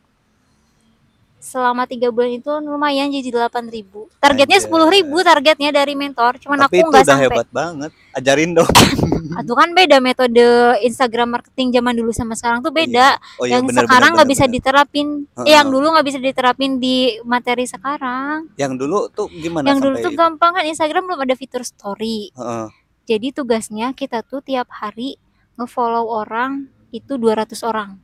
selama 1.40 1.88
tiga 1.88 2.12
bulan 2.12 2.36
itu 2.36 2.52
lumayan 2.60 3.08
jadi 3.08 3.48
8.000 3.48 4.20
targetnya 4.20 4.58
Anjay. 4.60 5.08
10.000 5.08 5.28
targetnya 5.32 5.70
dari 5.72 5.94
mentor 5.96 6.36
cuman 6.36 6.68
Tapi 6.68 6.68
aku 6.68 6.76
itu 6.76 6.88
nggak 6.92 7.00
udah 7.00 7.08
sampai 7.08 7.26
hebat 7.32 7.48
banget. 7.48 7.90
Ajarin 8.12 8.50
dong. 8.52 8.68
Itu 9.40 9.54
kan 9.54 9.70
beda 9.72 10.02
metode 10.02 10.46
Instagram 10.82 11.38
marketing 11.38 11.70
zaman 11.70 11.94
dulu 11.94 12.10
sama 12.10 12.34
sekarang 12.34 12.60
tuh 12.60 12.74
beda. 12.74 13.16
Oh 13.38 13.46
iya 13.46 13.56
yang 13.56 13.64
benar 13.64 13.86
sekarang 13.86 14.10
nggak 14.18 14.28
bisa 14.28 14.44
benar. 14.44 14.54
diterapin. 14.58 15.06
Heeh. 15.22 15.46
Eh, 15.46 15.54
yang 15.54 15.68
dulu 15.70 15.86
nggak 15.94 16.06
bisa 16.06 16.18
diterapin 16.18 16.70
di 16.82 16.96
materi 17.22 17.64
sekarang. 17.64 18.50
Yang 18.58 18.72
dulu 18.76 18.98
tuh 19.08 19.30
gimana 19.30 19.70
yang 19.70 19.78
dulu 19.78 19.96
tuh 20.02 20.12
gampang 20.12 20.52
kan 20.58 20.64
Instagram 20.66 21.06
belum 21.08 21.20
ada 21.24 21.34
fitur 21.38 21.62
story. 21.62 22.34
Heeh. 22.34 22.66
Jadi 23.06 23.26
tugasnya 23.30 23.94
kita 23.94 24.26
tuh 24.26 24.42
tiap 24.42 24.66
hari 24.70 25.16
ngefollow 25.54 26.10
orang 26.10 26.66
itu 26.90 27.14
200 27.14 27.54
orang. 27.62 28.02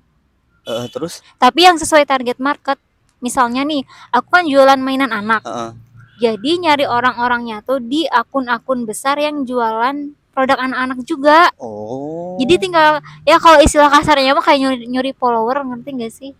Heeh, 0.66 0.86
terus? 0.90 1.22
Tapi 1.38 1.66
yang 1.66 1.78
sesuai 1.78 2.06
target 2.06 2.38
market. 2.38 2.78
Misalnya 3.18 3.64
nih, 3.64 3.82
aku 4.10 4.28
kan 4.28 4.44
jualan 4.44 4.78
mainan 4.78 5.10
anak. 5.10 5.42
Heeh. 5.42 5.70
Jadi 6.16 6.50
nyari 6.64 6.84
orang-orangnya 6.88 7.60
tuh 7.60 7.76
di 7.76 8.08
akun-akun 8.08 8.88
besar 8.88 9.20
yang 9.20 9.44
jualan 9.44 10.16
produk 10.32 10.56
anak-anak 10.60 11.00
juga. 11.04 11.48
Oh. 11.56 12.36
Jadi 12.36 12.56
tinggal 12.56 13.00
ya 13.24 13.36
kalau 13.36 13.60
istilah 13.60 13.88
kasarnya 13.88 14.32
mah 14.32 14.44
kayak 14.44 14.60
nyuri, 14.60 14.84
nyuri 14.88 15.12
follower 15.12 15.64
ngerti 15.64 15.90
gak 15.96 16.12
sih? 16.12 16.32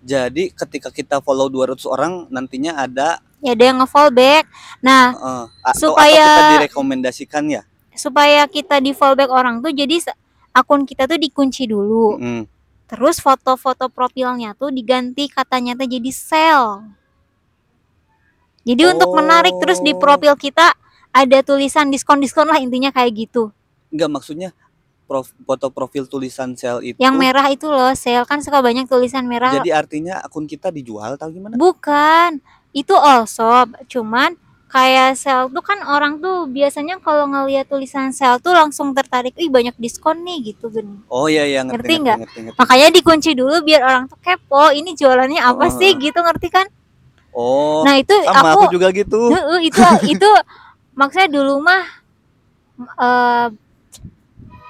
Jadi 0.00 0.52
ketika 0.52 0.88
kita 0.88 1.20
follow 1.20 1.48
200 1.48 1.84
orang 1.84 2.12
nantinya 2.28 2.76
ada 2.78 3.20
Ya 3.38 3.54
ada 3.54 3.64
yang 3.64 3.78
nge-follow 3.78 4.10
back. 4.10 4.50
Nah, 4.82 5.14
heeh, 5.14 5.44
atau, 5.62 5.94
Supaya- 5.94 6.26
atau 6.26 6.42
kita 6.42 6.54
direkomendasikan 6.58 7.44
ya. 7.46 7.62
supaya 7.94 8.46
kita 8.46 8.78
di 8.78 8.90
follow 8.90 9.14
back 9.14 9.30
orang 9.30 9.58
tuh 9.58 9.70
jadi 9.70 9.98
se- 9.98 10.18
akun 10.50 10.82
kita 10.82 11.06
tuh 11.06 11.18
dikunci 11.18 11.66
dulu. 11.66 12.18
Mm. 12.18 12.42
Terus 12.88 13.20
foto-foto 13.20 13.92
profilnya 13.92 14.56
tuh 14.56 14.72
diganti 14.72 15.28
katanya 15.28 15.76
tuh 15.76 15.84
jadi 15.84 16.10
sell. 16.10 16.88
Jadi 18.64 18.82
untuk 18.84 19.12
menarik 19.12 19.56
terus 19.60 19.80
di 19.80 19.92
Oh. 19.92 20.00
profil 20.00 20.36
kita 20.36 20.72
ada 21.12 21.38
tulisan 21.40 21.88
diskon-diskon 21.88 22.48
lah 22.48 22.60
intinya 22.60 22.92
kayak 22.92 23.28
gitu. 23.28 23.52
Enggak 23.88 24.10
maksudnya 24.12 24.50
prof, 25.08 25.32
foto 25.32 25.72
profil 25.72 26.04
tulisan 26.04 26.52
sel 26.52 26.84
itu 26.84 27.00
Yang 27.00 27.14
merah 27.16 27.46
itu 27.48 27.64
loh, 27.64 27.96
sale 27.96 28.28
kan 28.28 28.44
suka 28.44 28.60
banyak 28.60 28.84
tulisan 28.84 29.24
merah. 29.24 29.56
jadi 29.56 29.72
artinya 29.72 30.20
akun 30.20 30.44
kita 30.44 30.68
dijual 30.68 31.16
atau 31.16 31.32
gimana? 31.32 31.56
Bukan, 31.56 32.44
itu 32.76 32.92
all 32.92 33.24
shop. 33.24 33.72
Cuman 33.88 34.36
kayak 34.68 35.16
sale 35.16 35.48
tuh 35.48 35.64
kan 35.64 35.80
orang 35.82 36.20
tuh 36.20 36.44
biasanya 36.44 37.00
kalau 37.00 37.24
ngeliat 37.24 37.64
tulisan 37.64 38.12
sale 38.12 38.36
tuh 38.38 38.52
langsung 38.52 38.92
tertarik, 38.92 39.32
ih 39.34 39.48
banyak 39.48 39.72
diskon 39.76 40.20
nih 40.22 40.52
gitu 40.52 40.68
gini. 40.68 41.00
Oh 41.08 41.24
iya 41.24 41.48
iya 41.48 41.64
Ngerti 41.64 41.94
nggak? 41.98 42.18
Makanya 42.54 42.88
dikunci 42.92 43.32
dulu 43.32 43.64
biar 43.64 43.80
orang 43.80 44.04
tuh 44.06 44.20
kepo, 44.20 44.68
ini 44.70 44.92
jualannya 44.92 45.40
Oh. 45.40 45.56
apa 45.56 45.72
sih 45.72 45.96
gitu 45.96 46.20
ngerti 46.20 46.48
kan? 46.52 46.66
Oh, 47.32 47.80
Nah, 47.86 47.96
itu 47.96 48.12
sama 48.24 48.52
aku 48.52 48.66
aku 48.66 48.74
juga 48.76 48.92
gitu. 48.92 49.30
Heeh, 49.32 49.72
itu 49.72 49.80
itu 50.10 50.28
maksudnya 50.92 51.28
dulu 51.30 51.64
mah 51.64 51.84
eh 52.78 53.46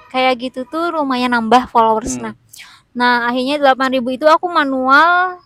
kayak 0.09 0.33
gitu 0.41 0.65
tuh 0.65 0.89
lumayan 0.89 1.29
nambah 1.29 1.69
followers 1.69 2.17
Hmm. 2.17 2.31
nah. 2.31 2.33
Nah, 2.89 3.13
akhirnya 3.29 3.61
8000 3.61 4.09
itu 4.17 4.25
aku 4.25 4.49
manual 4.49 5.37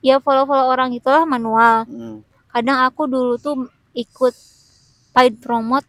ya 0.00 0.18
follow-follow 0.18 0.66
orang 0.66 0.90
itulah 0.90 1.22
manual. 1.22 1.86
Mm, 1.86 2.26
Kadang 2.48 2.78
aku 2.82 3.06
dulu 3.06 3.38
tuh 3.38 3.68
ikut 3.98 4.34
paid 5.10 5.34
promote. 5.38 5.86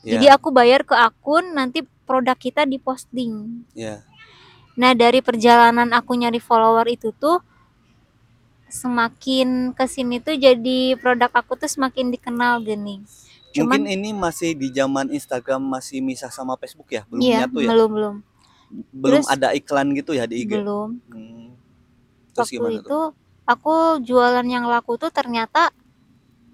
ya, 0.00 0.14
Jadi 0.14 0.26
aku 0.30 0.48
bayar 0.48 0.86
ke 0.86 0.94
akun 0.94 1.50
nanti 1.50 1.82
produk 2.04 2.36
kita 2.36 2.62
diposting. 2.62 3.64
ya. 3.74 4.06
Nah, 4.74 4.90
dari 4.90 5.18
perjalanan 5.18 5.90
aku 5.90 6.14
nyari 6.14 6.38
follower 6.38 6.86
itu 6.88 7.10
tuh 7.10 7.38
semakin 8.66 9.70
ke 9.70 9.86
sini 9.86 10.18
tuh 10.18 10.34
jadi 10.34 10.98
produk 10.98 11.30
aku 11.30 11.54
tuh 11.56 11.70
semakin 11.70 12.10
dikenal 12.10 12.58
gini. 12.58 13.02
Mungkin 13.54 13.54
Cuman 13.54 13.82
ini 13.86 14.10
masih 14.10 14.50
di 14.52 14.66
zaman 14.68 15.06
Instagram 15.08 15.62
masih 15.62 16.02
misah 16.02 16.26
sama 16.26 16.58
Facebook 16.58 16.90
ya, 16.90 17.06
belum 17.06 17.22
iya, 17.22 17.46
nyatu 17.46 17.62
ya. 17.62 17.70
belum 17.70 17.90
belum 17.90 18.16
Belum 18.90 19.22
Terus- 19.22 19.30
ada 19.30 19.54
iklan 19.54 19.94
gitu 19.94 20.10
ya 20.10 20.26
di 20.26 20.42
IG. 20.42 20.50
belum. 20.58 20.98
Hmm. 21.06 21.54
Terus 22.34 22.50
Waktu 22.50 22.54
gimana 22.58 22.74
tuh? 22.74 22.82
itu 22.82 23.00
aku 23.46 23.74
jualan 24.02 24.42
yang 24.42 24.66
laku 24.66 24.98
tuh 24.98 25.14
ternyata 25.14 25.70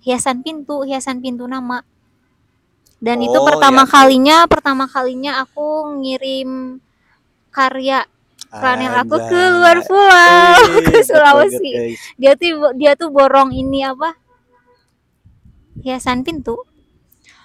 hiasan 0.04 0.42
pintu, 0.45 0.83
hiasan 0.85 1.21
pintu 1.25 1.45
nama. 1.49 1.85
Dan 3.00 3.25
itu 3.25 3.38
Oh, 3.40 3.47
pertama 3.49 3.85
hiasan. 3.88 3.92
kalinya, 3.97 4.37
pertama 4.45 4.85
kalinya 4.85 5.40
aku 5.40 5.97
ngirim 6.04 6.80
karya 7.50 8.04
flanel 8.50 8.92
aku 8.92 9.16
ke 9.16 9.40
luar 9.57 9.78
pulau, 9.87 10.54
ke 10.90 11.00
Sulawesi. 11.07 11.97
Dia 12.21 12.37
tuh 12.37 12.76
dia 12.76 12.92
tuh 12.99 13.09
borong 13.09 13.54
ini 13.57 13.85
apa? 13.87 14.16
Hiasan 15.80 16.21
pintu. 16.26 16.61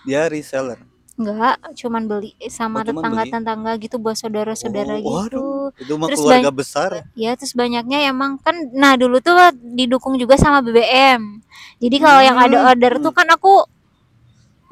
Dia 0.03 0.27
reseller. 0.27 0.79
Enggak, 1.15 1.55
cuman 1.79 2.03
beli 2.12 2.36
Oh, 2.36 2.51
sama 2.51 2.84
cuman 2.84 3.01
tetangga-tetangga 3.07 3.72
gitu 3.79 3.95
buat 4.03 4.17
saudara-saudara 4.19 5.00
Oh, 5.00 5.00
gitu. 5.00 5.15
waduh. 5.15 5.67
Itu 5.79 5.93
mah 5.95 6.07
Terus 6.12 6.19
keluarga 6.19 6.50
besar. 6.51 6.91
Ya, 7.15 7.31
terus 7.39 7.53
banyaknya 7.55 7.98
emang 8.12 8.31
kan 8.43 8.55
nah 8.75 8.93
dulu 9.00 9.17
tuh 9.24 9.36
didukung 9.79 10.15
juga 10.19 10.36
sama 10.36 10.60
BBM. 10.60 11.22
Jadi 11.79 11.98
kalau 12.03 12.19
yang 12.19 12.36
ada 12.36 12.57
Hmm, 12.60 12.67
order 12.75 12.93
tuh 13.00 13.13
kan 13.15 13.27
aku 13.31 13.63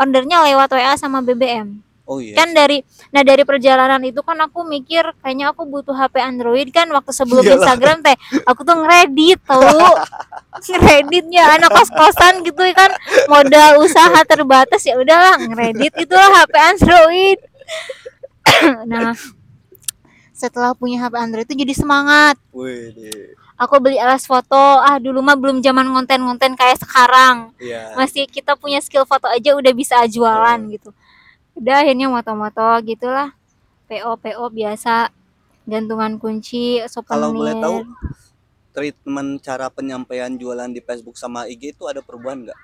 ordernya 0.02 0.38
lewat 0.48 0.70
WA 0.76 0.94
sama 1.00 1.20
BBM. 1.26 1.68
Oh 2.04 2.20
iya. 2.20 2.36
Kan 2.36 2.52
dari 2.52 2.84
nah 3.10 3.24
dari 3.24 3.48
perjalanan 3.48 4.04
itu 4.04 4.20
kan 4.20 4.36
aku 4.38 4.64
mikir 4.64 5.08
kayaknya 5.20 5.56
aku 5.56 5.64
butuh 5.64 5.94
HP 5.94 6.20
Android 6.20 6.68
kan 6.70 6.92
waktu 6.92 7.10
sebelum 7.10 7.40
Iyalah. 7.42 7.56
Instagram 7.58 7.98
teh 8.02 8.16
aku 8.44 8.62
tuh 8.62 8.76
ngeredit 8.76 9.40
tahu. 9.42 9.80
ngereditnya 10.68 11.44
anak 11.50 11.72
kos-kosan 11.72 12.44
gitu 12.44 12.60
kan 12.74 12.92
modal 13.26 13.80
usaha 13.80 14.20
terbatas 14.24 14.84
ya 14.84 14.96
udahlah 14.96 15.40
ngeredit 15.40 15.96
itulah 15.98 16.30
HP 16.34 16.54
Android. 16.58 17.40
nah, 18.86 19.16
setelah 20.34 20.76
punya 20.76 21.00
HP 21.00 21.14
Android 21.16 21.46
itu 21.46 21.56
jadi 21.58 21.74
semangat 21.74 22.36
Wih, 22.52 22.92
aku 23.56 23.80
beli 23.80 23.96
alas 23.96 24.28
foto 24.28 24.58
ah 24.78 25.00
dulu 25.00 25.24
mah 25.24 25.40
belum 25.40 25.64
zaman 25.64 25.88
konten-konten 25.88 26.54
kayak 26.54 26.84
sekarang 26.84 27.56
Iya. 27.58 27.96
masih 27.96 28.28
kita 28.28 28.54
punya 28.54 28.84
skill 28.84 29.08
foto 29.08 29.26
aja 29.26 29.56
udah 29.56 29.72
bisa 29.72 30.04
jualan 30.06 30.60
Hmm. 30.60 30.68
gitu 30.70 30.92
udah 31.58 31.76
akhirnya 31.86 32.08
moto-moto 32.10 32.68
gitulah. 32.86 33.34
PO 33.88 34.20
PO 34.20 34.44
biasa. 34.50 35.10
Gantungan 35.64 36.20
kunci 36.20 36.84
Kalau 37.08 37.32
boleh 37.32 37.56
tahu 37.56 37.88
treatment 38.76 39.40
cara 39.40 39.70
penyampaian 39.70 40.34
jualan 40.34 40.68
di 40.68 40.82
Facebook 40.84 41.16
sama 41.16 41.48
IG 41.48 41.78
itu 41.78 41.88
ada 41.88 42.02
perubahan 42.04 42.50
nggak? 42.50 42.60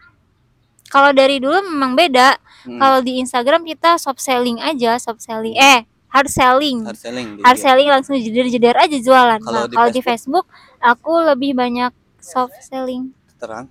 kalau 0.89 1.13
dari 1.13 1.37
dulu 1.37 1.61
memang 1.69 1.93
beda. 1.93 2.35
Hmm, 2.65 2.81
kalau 2.81 2.99
di 3.05 3.21
Instagram 3.21 3.63
kita 3.63 3.95
soft 4.01 4.19
selling 4.19 4.57
aja 4.59 4.97
soft 4.97 5.21
selling. 5.21 5.55
Eh 5.55 5.85
hard 6.09 6.27
selling. 6.27 6.83
Hard 6.83 6.99
selling 6.99 7.27
di 7.37 7.41
hard 7.45 7.57
IG. 7.61 7.63
selling 7.63 7.87
langsung 7.87 8.15
jeder-jeder 8.17 8.75
aja 8.75 8.97
jualan. 8.97 9.39
Kalau 9.39 9.63
nah 9.63 9.69
di 9.69 9.75
kalau 9.77 9.89
di 9.93 10.01
Facebook 10.01 10.45
aku 10.81 11.13
lebih 11.29 11.53
banyak 11.53 11.93
soft 12.19 12.57
selling. 12.65 13.13
Terang. 13.37 13.69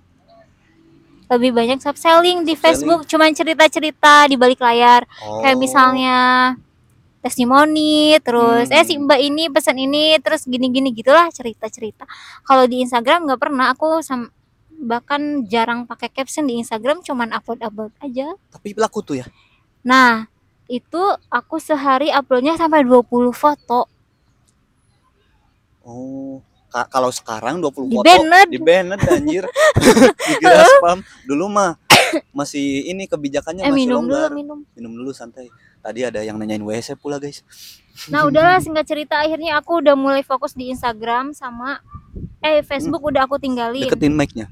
Lebih 1.29 1.51
banyak 1.51 1.77
soft 1.77 1.97
selling 1.97 2.41
di 2.41 2.53
Facebook 2.53 3.05
cuman 3.05 3.31
cerita-cerita 3.31 4.25
di 4.25 4.35
balik 4.35 4.59
layar 4.59 5.05
Oh. 5.21 5.39
kayak 5.39 5.55
misalnya 5.55 6.17
testimoni 7.19 8.15
terus 8.19 8.67
eh 8.69 8.81
si 8.81 8.95
Hmm. 8.95 9.05
mbak 9.05 9.19
ini 9.19 9.43
pesan 9.47 9.77
ini 9.77 10.17
terus 10.17 10.43
gini-gini 10.43 10.89
gitulah 10.89 11.27
cerita-cerita 11.29 12.07
kalau 12.41 12.63
di 12.63 12.81
Instagram 12.81 13.27
nggak 13.27 13.39
pernah 13.39 13.69
aku 13.69 13.99
sam- 13.99 14.31
bahkan 14.71 15.19
jarang 15.45 15.83
pakai 15.83 16.07
caption 16.07 16.47
di 16.47 16.55
Instagram 16.55 17.03
cuman 17.03 17.29
upload 17.29 17.59
upload 17.59 17.91
aja 17.99 18.31
Tapi 18.49 18.71
laku 18.73 19.03
tuh 19.03 19.15
ya. 19.17 19.25
nah 19.81 20.31
itu 20.65 21.01
aku 21.27 21.59
sehari 21.59 22.07
uploadnya 22.09 22.55
sampai 22.55 22.81
20 22.81 23.03
foto 23.29 23.85
Oh. 25.83 26.39
Ka- 26.69 26.85
kalau 26.85 27.09
sekarang 27.09 27.57
20 27.57 27.89
Di 27.89 27.95
foto 27.95 28.05
banned. 28.05 28.47
di 28.47 28.57
banned 28.57 29.01
anjir. 29.03 29.43
Dikira 30.29 30.63
spam. 30.71 30.99
Dulu 31.25 31.45
mah 31.47 31.75
masih 32.31 32.87
ini 32.87 33.05
kebijakannya 33.05 33.61
eh 33.61 33.69
masih 33.69 33.79
minum 33.79 34.01
dulu 34.01 34.13
longgar. 34.13 34.29
minum 34.31 34.59
Minum 34.73 34.91
dulu 34.95 35.11
santai. 35.11 35.49
Tadi 35.79 36.03
ada 36.03 36.19
yang 36.19 36.35
nanyain 36.35 36.59
WC 36.59 36.93
pula, 36.95 37.17
guys. 37.17 37.41
nah 38.07 38.23
udahlah 38.23 38.59
singkat 38.59 38.85
cerita 38.85 39.19
akhirnya 39.19 39.59
aku 39.59 39.79
udah 39.79 39.91
mulai 39.91 40.21
fokus 40.21 40.53
di 40.53 40.69
Instagram 40.69 41.35
sama 41.35 41.83
eh 42.39 42.63
Facebook 42.63 43.03
udah 43.03 43.27
aku 43.27 43.35
tinggalin 43.35 43.83
Deketin 43.83 44.15
mic-nya. 44.15 44.47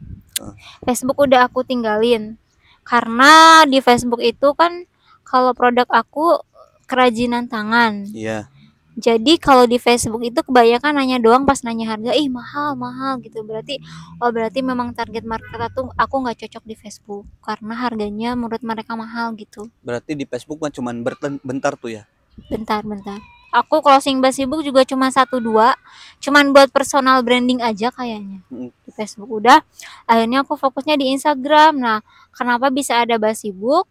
Facebook 0.82 1.16
udah 1.18 1.48
aku 1.48 1.64
tinggalin 1.64 2.36
karena 2.84 3.32
di 3.64 3.80
Facebook 3.80 4.20
itu 4.20 4.52
kan 4.52 4.84
kalau 5.24 5.52
produk 5.52 5.88
aku 5.88 6.44
kerajinan 6.86 7.48
tangan 7.48 8.04
Iya. 8.10 8.52
Jadi 8.98 9.38
kalau 9.38 9.70
di 9.70 9.78
Facebook 9.78 10.26
itu 10.26 10.42
kebanyakan 10.42 10.98
nanya 10.98 11.22
doang 11.22 11.46
pas 11.46 11.62
nanya 11.62 11.94
harga 11.94 12.18
ih 12.18 12.34
mahal 12.34 12.74
mahal 12.74 13.22
gitu. 13.22 13.46
Berarti 13.46 13.78
oh 14.18 14.34
berarti 14.34 14.66
memang 14.66 14.90
target 14.98 15.22
market 15.22 15.54
aku 15.62 15.94
aku 15.94 16.16
nggak 16.26 16.38
cocok 16.42 16.64
di 16.66 16.74
Facebook 16.74 17.30
karena 17.46 17.78
harganya 17.78 18.34
menurut 18.34 18.66
mereka 18.66 18.98
mahal 18.98 19.38
gitu. 19.38 19.70
Berarti 19.86 20.18
di 20.18 20.26
Facebook 20.26 20.58
mah 20.58 20.74
cuman 20.74 21.06
berten- 21.06 21.42
bentar 21.46 21.78
tuh 21.78 21.94
ya. 21.94 22.04
bentar 22.50 22.82
bentar. 22.82 23.22
Aku 23.54 23.82
closing 23.82 24.18
Facebook 24.20 24.62
juga 24.62 24.82
cuma 24.82 25.14
satu 25.14 25.38
dua 25.38 25.78
cuman 26.18 26.50
buat 26.50 26.74
personal 26.74 27.22
branding 27.22 27.62
aja 27.62 27.94
kayaknya 27.94 28.42
Mm. 28.50 28.70
di 28.74 28.92
Facebook. 28.94 29.30
Udah 29.30 29.62
akhirnya 30.06 30.42
aku 30.42 30.58
fokusnya 30.58 30.98
di 30.98 31.14
Instagram. 31.14 31.78
Nah 31.78 32.02
kenapa 32.34 32.74
bisa 32.74 32.98
ada 32.98 33.22
Facebook 33.22 33.86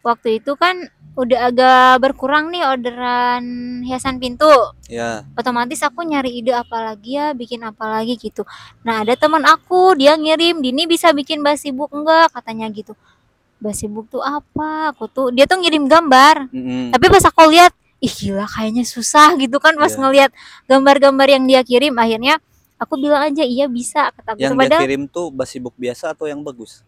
waktu 0.00 0.40
itu 0.40 0.52
kan 0.54 0.76
udah 1.12 1.50
agak 1.50 2.00
berkurang 2.00 2.48
nih 2.48 2.62
orderan 2.64 3.44
hiasan 3.82 4.16
pintu 4.16 4.48
Ya. 4.86 5.26
otomatis 5.34 5.82
aku 5.82 6.02
nyari 6.02 6.38
ide 6.38 6.54
apa 6.54 6.80
lagi 6.80 7.18
ya 7.18 7.34
bikin 7.34 7.60
apa 7.60 7.84
lagi 7.86 8.14
gitu 8.14 8.46
nah 8.80 9.02
ada 9.02 9.14
teman 9.14 9.42
aku 9.44 9.94
dia 9.94 10.14
ngirim 10.14 10.58
Dini 10.58 10.86
bisa 10.86 11.10
bikin 11.10 11.42
basibuk 11.42 11.90
enggak 11.90 12.30
katanya 12.32 12.70
gitu 12.70 12.94
basibuk 13.60 14.08
tuh 14.08 14.22
apa 14.22 14.94
aku 14.94 15.04
tuh 15.06 15.28
dia 15.30 15.44
tuh 15.44 15.60
ngirim 15.60 15.84
gambar 15.84 16.48
Mm-mm. 16.48 16.94
tapi 16.94 17.06
pas 17.06 17.24
aku 17.26 17.50
lihat 17.52 17.74
ih 18.00 18.08
gila 18.08 18.48
kayaknya 18.48 18.88
susah 18.88 19.36
gitu 19.36 19.60
kan 19.60 19.76
pas 19.76 19.92
Iya. 19.92 20.00
ngelihat 20.00 20.30
gambar-gambar 20.64 21.28
yang 21.28 21.44
dia 21.44 21.60
kirim 21.60 21.92
akhirnya 21.94 22.40
aku 22.80 22.96
bilang 22.96 23.28
aja 23.28 23.44
iya 23.44 23.68
bisa 23.68 24.08
kata 24.16 24.32
Yang 24.34 24.40
gitu 24.40 24.52
dia 24.56 24.60
padahal 24.64 24.82
kirim 24.88 25.02
tuh 25.04 25.26
basibuk 25.28 25.74
biasa 25.76 26.16
atau 26.16 26.24
yang 26.24 26.40
bagus? 26.40 26.80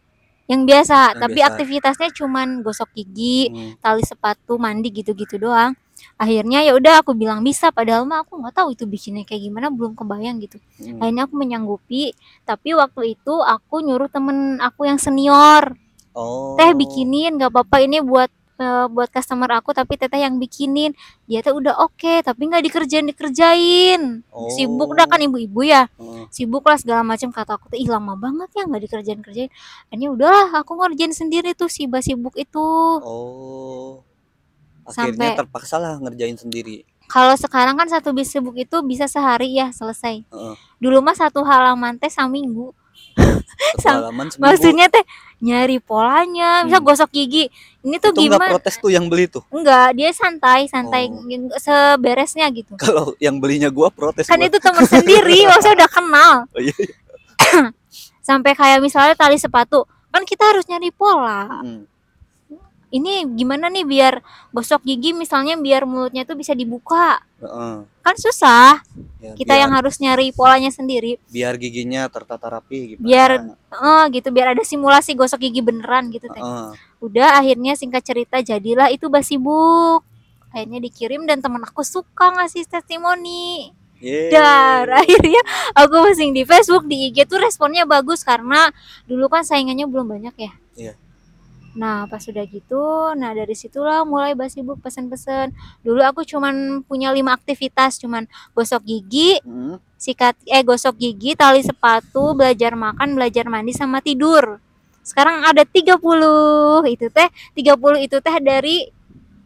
Yang 0.46 0.62
biasa 0.62 1.14
Yang 1.14 1.20
tapi 1.20 1.38
biasa. 1.38 1.48
aktivitasnya 1.50 2.08
cuman 2.14 2.48
gosok 2.60 2.90
gigi 2.92 3.48
Hmm. 3.48 3.72
tali 3.78 4.02
sepatu 4.02 4.56
mandi 4.56 4.88
gitu-gitu 4.88 5.38
doang 5.38 5.72
akhirnya 6.14 6.60
ya 6.60 6.74
udah 6.74 6.98
aku 6.98 7.14
bilang 7.14 7.40
bisa 7.40 7.70
padahal 7.70 8.02
mah 8.02 8.22
aku 8.22 8.34
nggak 8.36 8.52
tahu 8.52 8.74
itu 8.74 8.84
bikinnya 8.84 9.22
kayak 9.22 9.42
gimana 9.44 9.70
belum 9.70 9.94
kebayang 9.94 10.38
gitu 10.38 10.58
Hmm. 10.76 10.98
akhirnya 10.98 11.22
aku 11.24 11.34
menyanggupi 11.36 12.10
tapi 12.42 12.74
waktu 12.74 13.14
itu 13.14 13.34
aku 13.38 13.74
nyuruh 13.80 14.06
temen 14.06 14.58
aku 14.58 14.84
yang 14.84 14.98
senior 14.98 15.78
Oh. 16.12 16.54
teh 16.54 16.74
bikinin 16.74 17.34
nggak 17.34 17.48
apa-apa 17.48 17.80
ini 17.80 18.02
buat 18.02 18.28
eh, 18.62 18.86
buat 18.86 19.10
customer 19.10 19.50
aku 19.58 19.74
tapi 19.74 19.98
teteh 19.98 20.22
yang 20.22 20.38
bikinin. 20.38 20.94
Dia 21.26 21.42
tuh 21.42 21.58
udah 21.58 21.82
oke 21.82 22.22
tapi 22.22 22.46
nggak 22.46 22.62
dikerjain 22.62 23.02
dikerjain. 23.04 24.22
Sibuk 24.54 24.94
dah 24.94 25.10
kan 25.10 25.18
ibu-ibu 25.18 25.66
ya. 25.66 25.90
Heeh. 25.98 26.30
sibuk 26.30 26.62
lah 26.62 26.78
segala 26.78 27.02
macam. 27.02 27.34
Kata 27.34 27.58
aku 27.58 27.74
tuh 27.74 27.78
ih 27.82 27.90
lama 27.90 28.14
banget 28.14 28.54
ya 28.54 28.62
nggak 28.62 28.82
dikerjain 28.86 29.20
kerjain 29.20 29.50
akhirnya 29.90 30.08
udahlah 30.08 30.48
aku 30.54 30.78
ngerjain 30.78 31.10
sendiri 31.10 31.52
tuh 31.52 31.66
si 31.66 31.90
sibuk 31.90 32.38
itu. 32.38 32.62
Oh. 33.02 34.00
Akhirnya 34.82 35.34
Sampai- 35.34 35.38
terpaksa 35.38 35.76
lah 35.76 35.98
ngerjain 35.98 36.38
sendiri. 36.38 36.86
kalau 37.06 37.36
sekarang 37.36 37.76
kan 37.76 37.84
satu 37.86 38.16
bis 38.16 38.32
sibuk 38.32 38.56
itu 38.56 38.72
bisa 38.80 39.04
sehari 39.04 39.52
ya 39.52 39.68
selesai. 39.68 40.24
Heeh. 40.24 40.54
dulu 40.80 40.98
mah 40.98 41.12
satu 41.12 41.44
halaman 41.44 42.00
teh 42.00 42.08
seminggu 42.08 42.72
Seminggu. 43.82 44.38
maksudnya 44.38 44.86
teh 44.88 45.04
nyari 45.38 45.78
polanya 45.78 46.62
bisa 46.62 46.78
Hmm. 46.78 46.86
gosok 46.86 47.10
gigi 47.10 47.50
ini 47.80 47.96
tuh 47.96 48.10
itu 48.10 48.30
gimana 48.30 48.46
protes 48.48 48.76
tuh 48.76 48.88
yang 48.88 49.06
beli 49.06 49.26
tuh. 49.26 49.42
enggak 49.48 49.92
dia 49.92 50.10
santai 50.10 50.66
santai 50.66 51.08
Oh. 51.08 51.18
seberesnya 51.56 52.46
gitu 52.48 52.74
Kalau 52.76 53.12
yang 53.18 53.36
belinya 53.36 53.66
gua 53.68 53.88
protes 53.88 54.24
kan 54.24 54.36
gua. 54.36 54.46
itu 54.46 54.58
teman 54.58 54.84
sendiri 54.84 55.42
maksudnya 55.50 55.76
udah 55.78 55.90
kenal 55.90 56.32
Oh, 56.48 56.60
iya. 56.60 56.74
sampai 58.22 58.52
kayak 58.52 58.78
misalnya 58.78 59.14
tali 59.14 59.34
sepatu 59.36 59.82
kan 60.08 60.22
kita 60.22 60.44
harus 60.46 60.64
nyari 60.66 60.90
pola 60.90 61.60
Mm. 61.60 61.82
Ini 62.92 63.24
gimana 63.32 63.66
nih 63.66 63.82
biar 63.82 64.14
gosok 64.50 64.84
gigi 64.84 65.10
misalnya 65.10 65.56
biar 65.56 65.82
mulutnya 65.82 66.22
tuh 66.22 66.36
bisa 66.36 66.52
dibuka 66.52 67.18
Heeh. 67.40 67.88
kan 68.04 68.14
susah 68.14 68.84
Ya, 69.22 69.38
kita 69.38 69.54
biar, 69.54 69.62
yang 69.62 69.72
harus 69.72 69.96
nyari 69.96 70.28
polanya 70.30 70.66
sendiri 70.68 71.14
biar 71.26 71.54
giginya 71.54 72.10
tertata 72.10 72.50
rapi 72.50 72.94
gimana. 72.94 73.06
Biar- 73.06 73.42
eh 73.72 74.04
gitu 74.12 74.28
biar 74.28 74.52
ada 74.52 74.62
simulasi 74.62 75.14
gosok 75.14 75.40
gigi 75.40 75.62
beneran 75.62 76.10
gitu 76.10 76.26
teh 76.26 76.36
Heeh. 76.36 76.68
udah 77.00 77.38
akhirnya 77.38 77.72
singkat 77.72 78.02
cerita 78.02 78.38
jadilah 78.38 78.90
itu 78.90 79.06
basibuk 79.06 80.02
akhirnya 80.50 80.78
dikirim 80.78 81.24
dan 81.24 81.38
temen 81.38 81.62
aku 81.62 81.80
suka 81.80 82.34
ngasih 82.34 82.66
testimoni 82.66 83.70
Yeay. 84.02 84.28
dar 84.28 84.90
akhirnya 85.00 85.40
aku 85.72 85.94
posting 86.02 86.34
di 86.34 86.42
Facebook 86.42 86.84
di 86.84 87.08
IG 87.08 87.24
tuh 87.24 87.38
responnya 87.38 87.86
bagus 87.86 88.20
karena 88.20 88.68
dulu 89.06 89.30
kan 89.30 89.46
saingannya 89.46 89.86
belum 89.86 90.10
banyak 90.10 90.34
ya 90.36 90.52
Iya. 90.74 90.92
Nah 91.72 92.04
pas 92.04 92.20
sudah 92.20 92.44
gitu 92.44 93.16
nah 93.16 93.32
dari 93.32 93.56
situlah 93.56 94.04
mulai 94.04 94.36
basibuk 94.36 94.76
pesen-pesen 94.84 95.56
dulu 95.80 96.04
aku 96.04 96.20
cuman 96.24 96.84
punya 96.84 97.08
lima 97.12 97.32
aktivitas 97.32 97.96
cuman 97.96 98.28
gosok 98.52 98.84
gigi 98.84 99.40
Mm. 99.42 99.80
sikat 99.96 100.36
eh 100.44 100.60
gosok 100.60 100.98
gigi 101.00 101.32
tali 101.32 101.64
sepatu 101.64 102.36
belajar 102.36 102.76
makan 102.76 103.16
belajar 103.16 103.48
mandi 103.48 103.72
sama 103.72 104.04
tidur 104.04 104.60
sekarang 105.02 105.42
ada 105.42 105.66
30 105.66 105.98
itu 106.92 107.06
teh 107.10 107.28
30 107.56 108.06
itu 108.06 108.16
teh 108.22 108.36
dari 108.38 108.86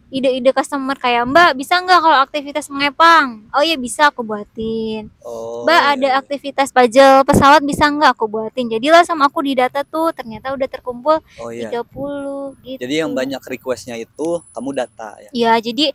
ide-ide 0.06 0.54
customer 0.54 0.94
kayak 0.94 1.26
mbak 1.26 1.58
bisa 1.58 1.82
nggak 1.82 1.98
kalau 1.98 2.18
aktivitas 2.22 2.70
mengepang 2.70 3.42
oh 3.50 3.58
iya 3.58 3.74
bisa 3.74 4.08
aku 4.14 4.22
buatin 4.22 5.10
Oh. 5.26 5.66
mbak 5.66 5.74
iya, 5.82 5.92
ada 5.98 6.08
iya. 6.14 6.18
aktivitas 6.22 6.70
puzzle 6.70 7.26
pesawat 7.26 7.66
bisa 7.66 7.90
nggak 7.90 8.14
aku 8.14 8.30
buatin 8.30 8.70
jadilah 8.70 9.02
sama 9.02 9.26
aku 9.26 9.42
di 9.42 9.58
data 9.58 9.82
tuh 9.82 10.14
ternyata 10.14 10.54
udah 10.54 10.68
terkumpul 10.70 11.18
Oh 11.42 11.50
iya. 11.50 11.74
30 11.74 12.54
gitu 12.62 12.78
Jadi 12.78 12.94
yang 13.02 13.10
banyak 13.10 13.42
requestnya 13.42 13.98
itu 13.98 14.38
kamu 14.54 14.70
data 14.78 15.18
ya. 15.18 15.30
Ya, 15.34 15.52
jadi 15.58 15.90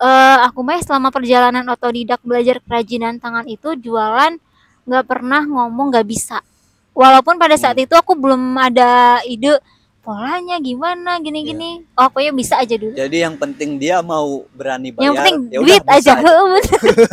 eh 0.00 0.38
aku 0.44 0.60
mah 0.60 0.80
selama 0.80 1.08
perjalanan 1.08 1.64
otodidak 1.68 2.20
belajar 2.24 2.60
kerajinan 2.64 3.20
tangan 3.20 3.44
itu 3.48 3.72
jualan 3.76 4.36
nggak 4.84 5.04
pernah 5.08 5.44
ngomong 5.44 5.92
nggak 5.92 6.08
bisa. 6.08 6.40
Walaupun 6.92 7.40
pada 7.40 7.56
saat 7.56 7.76
Hmm. 7.76 7.84
itu 7.88 7.94
aku 7.96 8.12
belum 8.16 8.40
ada 8.56 9.20
ide 9.24 9.56
polanya 10.10 10.58
gimana 10.58 11.22
gini-gini. 11.22 11.86
Oh, 11.94 12.10
pokoknya 12.10 12.34
bisa 12.34 12.58
aja 12.58 12.74
dulu. 12.74 12.98
Jadi 12.98 13.16
yang 13.22 13.38
penting 13.38 13.78
dia 13.78 14.02
mau 14.02 14.42
berani 14.50 14.90
bayar. 14.90 15.06
Yang 15.06 15.14
penting 15.14 15.36
ya 15.46 15.58
duit 15.62 15.82
bisa 15.86 15.94
aja. 15.94 16.12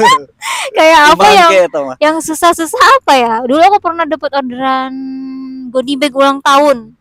Kayak 0.78 1.02
apa 1.14 1.26
ya? 1.30 1.48
tau 1.70 1.84
mah. 1.94 1.96
Yang 2.02 2.18
susah-susah 2.26 2.82
apa 2.98 3.14
ya? 3.14 3.34
Dulu 3.46 3.62
aku 3.62 3.78
pernah 3.78 4.10
dapat 4.10 4.34
orderan 4.34 4.94
goodie 5.70 5.94
bag 5.94 6.10
ulang 6.12 6.42
tahun. 6.42 6.98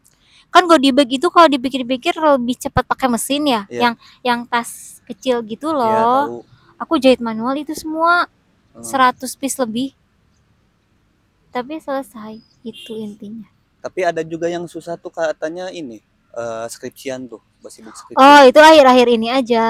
Kan 0.52 0.68
goodie 0.68 0.92
bag 0.92 1.09
itu 1.09 1.32
kalau 1.32 1.48
dipikir-pikir 1.48 2.12
lebih 2.12 2.61
cepat 2.61 2.85
pakai 2.85 3.09
mesin 3.09 3.48
ya, 3.48 3.64
Iya. 3.72 3.80
yang 3.80 3.94
yang 4.20 4.40
tas 4.44 5.00
kecil 5.09 5.40
gitu 5.42 5.72
Iya, 5.72 5.80
loh. 5.80 5.96
tahu. 5.96 6.37
aku 6.76 6.94
jahit 7.00 7.24
manual 7.24 7.56
itu 7.56 7.72
semua 7.72 8.28
Hmm. 8.76 8.85
100 8.85 9.32
piece 9.40 9.56
lebih 9.56 9.96
tapi 11.48 11.80
selesai 11.80 12.37
itu 12.61 12.92
intinya 12.92 13.48
Tapi 13.87 14.03
ada 14.03 14.27
juga 14.27 14.51
yang 14.51 14.66
susah 14.66 14.99
tuh 14.99 15.14
katanya 15.14 15.70
ini 15.70 16.03
eh, 16.35 16.66
skripsian 16.66 17.31
tuh, 17.31 17.38
sibuk 17.70 17.94
skripsian. 17.94 18.18
oh 18.18 18.40
itu 18.42 18.59
akhir-akhir 18.59 19.07
ini 19.09 19.29
aja 19.31 19.66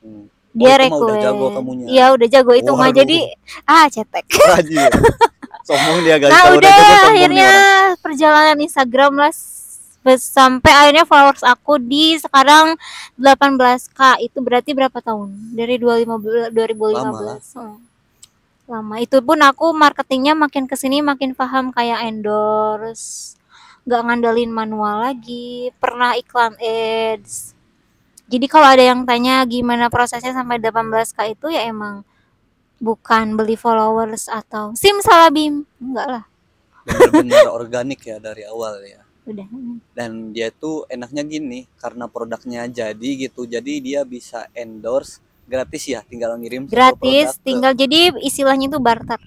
Hmm. 0.00 0.32
dia 0.56 0.80
mah 0.88 0.96
udah 0.96 1.16
jago 1.20 1.46
kamunya. 1.52 1.86
iya 1.86 2.04
udah 2.10 2.24
jago 2.24 2.56
itu 2.56 2.72
mah 2.72 2.88
jadi 2.88 3.36
ah 3.68 3.84
cetek 3.86 4.24
Rajin. 4.56 4.88
Sombong 5.62 6.00
dia 6.02 6.16
guys. 6.16 6.32
nah 6.32 6.56
udah 6.56 6.70
jago 6.72 6.94
akhirnya 7.12 7.50
perjalanan 8.00 8.58
Instagram 8.58 9.12
lah 9.20 9.32
sampai 10.16 10.72
akhirnya 10.72 11.04
followers 11.04 11.44
aku 11.44 11.76
di 11.76 12.16
sekarang 12.16 12.80
18k 13.20 14.24
itu 14.24 14.40
berarti 14.40 14.72
berapa 14.72 14.98
tahun 14.98 15.28
dari 15.52 15.76
2015 15.76 16.56
2015 16.56 16.96
Lama. 16.96 17.36
Hmm. 17.36 17.76
lama 18.64 18.94
itu 19.02 19.18
pun 19.20 19.36
aku 19.36 19.76
marketingnya 19.76 20.32
makin 20.32 20.64
ke 20.64 20.74
sini 20.74 21.04
makin 21.04 21.36
paham 21.36 21.68
kayak 21.74 22.08
endorse 22.08 23.36
nggak 23.90 24.06
ngandelin 24.06 24.54
manual 24.54 25.02
lagi. 25.02 25.74
Pernah 25.82 26.14
iklan 26.14 26.54
ads. 26.62 27.58
Jadi 28.30 28.46
kalau 28.46 28.70
ada 28.70 28.86
yang 28.86 29.02
tanya 29.02 29.42
gimana 29.42 29.90
prosesnya 29.90 30.30
sampai 30.30 30.62
18k 30.62 31.34
itu 31.34 31.50
ya 31.50 31.66
emang 31.66 32.06
bukan 32.78 33.34
beli 33.34 33.58
followers 33.58 34.30
atau 34.30 34.70
simsalabim 34.78 35.66
enggak 35.82 36.06
lah. 36.06 36.24
Bener-bener 36.86 37.50
organik 37.58 38.06
ya 38.06 38.22
dari 38.22 38.46
awal 38.46 38.78
ya. 38.86 39.02
udah. 39.26 39.46
Dan 39.92 40.30
dia 40.30 40.54
tuh 40.54 40.86
enaknya 40.86 41.26
gini, 41.26 41.66
karena 41.82 42.06
produknya 42.06 42.70
jadi 42.70 43.10
gitu, 43.26 43.44
jadi 43.50 43.72
dia 43.82 44.00
bisa 44.06 44.46
endorse 44.54 45.18
gratis 45.50 45.82
ya, 45.90 46.00
tinggal 46.06 46.38
ngirim 46.38 46.70
gratis 46.70 46.94
produk 46.94 47.34
ke- 47.34 47.42
tinggal 47.42 47.72
jadi 47.74 48.14
istilahnya 48.22 48.70
itu 48.70 48.78
barter. 48.78 49.18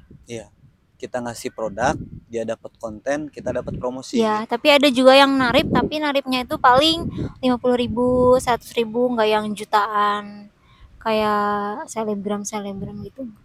Kita 0.95 1.19
ngasih 1.19 1.51
produk, 1.51 1.99
dia 2.33 2.43
dapat 2.43 2.73
konten, 2.75 3.29
kita 3.29 3.53
dapat 3.53 3.77
promosi. 3.77 4.17
ya 4.17 4.41
tapi 4.43 4.67
ada 4.67 4.89
juga 4.89 5.13
yang 5.13 5.29
narip 5.31 5.69
tapi 5.69 6.01
naripnya 6.01 6.41
itu 6.41 6.57
paling 6.57 7.05
50.000 7.37 7.45
ribu 7.77 8.07
100 8.35 8.57
ribu 8.73 9.13
nggak 9.13 9.29
yang 9.29 9.45
jutaan 9.53 10.49
kayak 10.97 11.85
selebgram 11.85 12.41
selebgram 12.41 12.97
gitu 13.03 13.29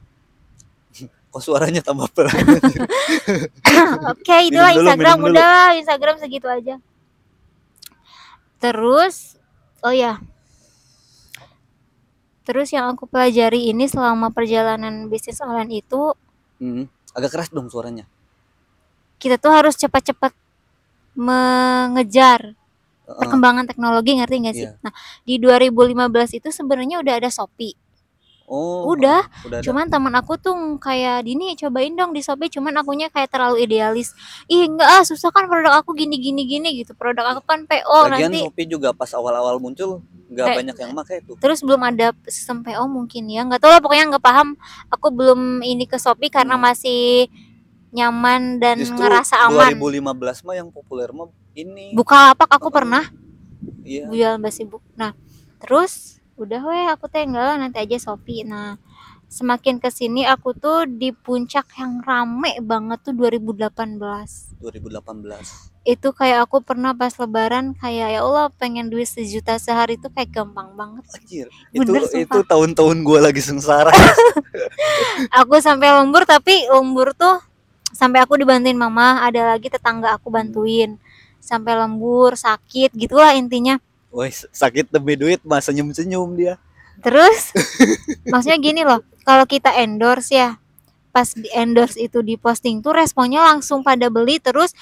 Kok 1.28 1.44
suaranya 1.44 1.84
tambah 1.84 2.08
pelan? 2.08 2.32
oke 4.10 4.36
itulah 4.42 4.72
dulu, 4.72 4.80
Instagram 4.80 4.96
minum 5.12 5.28
dulu. 5.28 5.34
udah 5.36 5.76
Instagram 5.76 6.16
segitu 6.16 6.48
aja 6.48 6.74
terus 8.56 9.36
oh 9.80 9.92
ya 9.92 10.18
terus 12.42 12.72
yang 12.72 12.88
aku 12.88 13.04
pelajari 13.04 13.68
ini 13.68 13.84
selama 13.84 14.32
perjalanan 14.32 15.06
bisnis 15.06 15.38
online 15.38 15.78
itu 15.78 16.16
Hmm, 16.56 16.90
agak 17.12 17.30
keras 17.30 17.54
dong 17.54 17.70
suaranya. 17.70 18.02
Kita 19.18 19.36
tuh 19.36 19.50
harus 19.50 19.74
cepat-cepat 19.74 20.30
mengejar 21.18 22.54
Heeh. 23.04 23.16
perkembangan 23.16 23.66
teknologi 23.66 24.14
ngerti 24.14 24.34
nggak 24.38 24.56
sih? 24.56 24.66
Iya. 24.66 24.78
Nah 24.80 24.92
di 25.22 25.34
2015 25.36 25.98
itu 26.34 26.48
sebenarnya 26.48 26.98
udah 26.98 27.14
ada 27.16 27.28
Shopee. 27.28 27.74
Oh, 28.48 28.88
Udah, 28.88 29.28
udah 29.44 29.60
ada. 29.60 29.60
cuman 29.60 29.92
teman 29.92 30.14
aku 30.14 30.40
tuh 30.40 30.56
kayak 30.80 31.20
dini 31.20 31.52
cobain 31.54 31.92
dong 31.92 32.16
di 32.16 32.24
Shopee 32.24 32.48
cuman 32.48 32.80
akunya 32.80 33.12
kayak 33.12 33.28
terlalu 33.28 33.60
idealis 33.60 34.16
ih 34.48 34.64
enggak 34.64 34.88
ah 34.88 35.04
susah 35.04 35.28
kan 35.28 35.44
produk 35.44 35.76
aku 35.76 35.92
gini 35.92 36.16
gini 36.16 36.48
gini 36.48 36.80
gitu 36.80 36.96
produk 36.96 37.28
aku 37.28 37.44
kan 37.44 37.68
PO 37.68 38.08
Lagian 38.08 38.32
nanti 38.32 38.40
Shopee 38.40 38.64
juga 38.64 38.96
pas 38.96 39.12
awal-awal 39.12 39.60
muncul 39.60 40.00
nggak 40.32 40.46
Kayak- 40.46 40.58
banyak 40.64 40.76
yang 40.80 40.92
pakai 40.96 41.16
tuh. 41.20 41.36
terus 41.36 41.60
belum 41.60 41.82
ada 41.82 42.16
sistem 42.24 42.64
PO 42.64 42.88
mungkin 42.88 43.28
ya 43.28 43.44
nggak 43.44 43.60
tahu 43.60 43.68
lah 43.68 43.80
pokoknya 43.80 44.16
nggak 44.16 44.24
paham 44.24 44.56
aku 44.88 45.06
belum 45.10 45.40
ini 45.60 45.84
ke 45.84 46.00
Shopee 46.00 46.32
karena 46.32 46.56
Hmm. 46.56 46.64
masih 46.64 47.28
nyaman 47.90 48.58
dan 48.58 48.76
Justru 48.78 49.00
ngerasa 49.00 49.48
aman 49.48 49.72
2015 49.72 50.44
mah 50.44 50.54
yang 50.54 50.68
populer 50.68 51.08
mah 51.08 51.28
ini. 51.52 51.92
Bukalapak 51.92 52.48
aku 52.48 52.68
Oh. 52.68 52.74
pernah 52.74 53.04
Iya. 53.82 54.06
jualan 54.06 54.38
basi 54.38 54.62
buk 54.62 54.84
nah 54.94 55.16
terus 55.58 56.20
udah 56.36 56.60
weh 56.62 56.86
aku 56.86 57.08
teh 57.08 57.24
enggak 57.24 57.42
lah 57.42 57.56
nanti 57.58 57.80
aja 57.80 57.96
Shopee 57.98 58.44
nah 58.44 58.76
semakin 59.26 59.76
ke 59.76 59.88
sini 59.88 60.22
aku 60.22 60.52
tuh 60.52 60.84
di 60.84 61.10
puncak 61.10 61.66
yang 61.74 62.00
rame 62.00 62.60
banget 62.62 63.02
tuh 63.02 63.12
2018 63.12 63.98
2018. 64.56 65.74
itu 65.84 66.08
kayak 66.12 66.44
aku 66.44 66.60
pernah 66.60 66.92
pas 66.92 67.10
lebaran 67.12 67.72
kayak 67.74 68.08
ya 68.12 68.20
Allah 68.20 68.52
pengen 68.54 68.88
duit 68.88 69.04
sejuta 69.04 69.56
sehari 69.56 69.96
tuh 69.96 70.08
kayak 70.08 70.30
gampang 70.30 70.72
banget 70.74 71.04
Anjir. 71.10 71.48
Itu 71.72 71.92
sumpah. 71.96 72.12
itu 72.14 72.38
tahun-tahun 72.44 72.96
gua 73.02 73.24
lagi 73.24 73.40
sengsara. 73.40 73.88
aku 75.40 75.58
sampai 75.58 75.88
lembur 75.92 76.24
tapi 76.24 76.68
lembur 76.68 77.12
tuh 77.12 77.40
sampai 77.92 78.20
aku 78.24 78.36
dibantuin 78.40 78.76
mama 78.76 79.24
ada 79.24 79.54
lagi 79.54 79.72
tetangga 79.72 80.16
aku 80.16 80.28
bantuin 80.28 80.96
sampai 81.40 81.78
lembur 81.78 82.36
sakit 82.36 82.92
gitulah 82.92 83.32
intinya 83.32 83.80
Woi, 84.08 84.32
sakit 84.32 84.88
demi 84.88 85.20
duit 85.20 85.36
mah 85.44 85.60
senyum-senyum 85.60 86.32
dia. 86.36 86.54
terus 87.04 87.52
maksudnya 88.32 88.58
gini 88.58 88.82
loh 88.82 89.04
kalau 89.22 89.44
kita 89.44 89.70
endorse 89.78 90.32
ya 90.34 90.56
pas 91.12 91.28
di 91.32 91.48
endorse 91.54 91.96
itu 92.00 92.20
di 92.24 92.34
posting 92.36 92.80
tuh 92.80 92.92
responnya 92.96 93.40
langsung 93.44 93.84
pada 93.84 94.08
beli 94.08 94.40
terus 94.40 94.72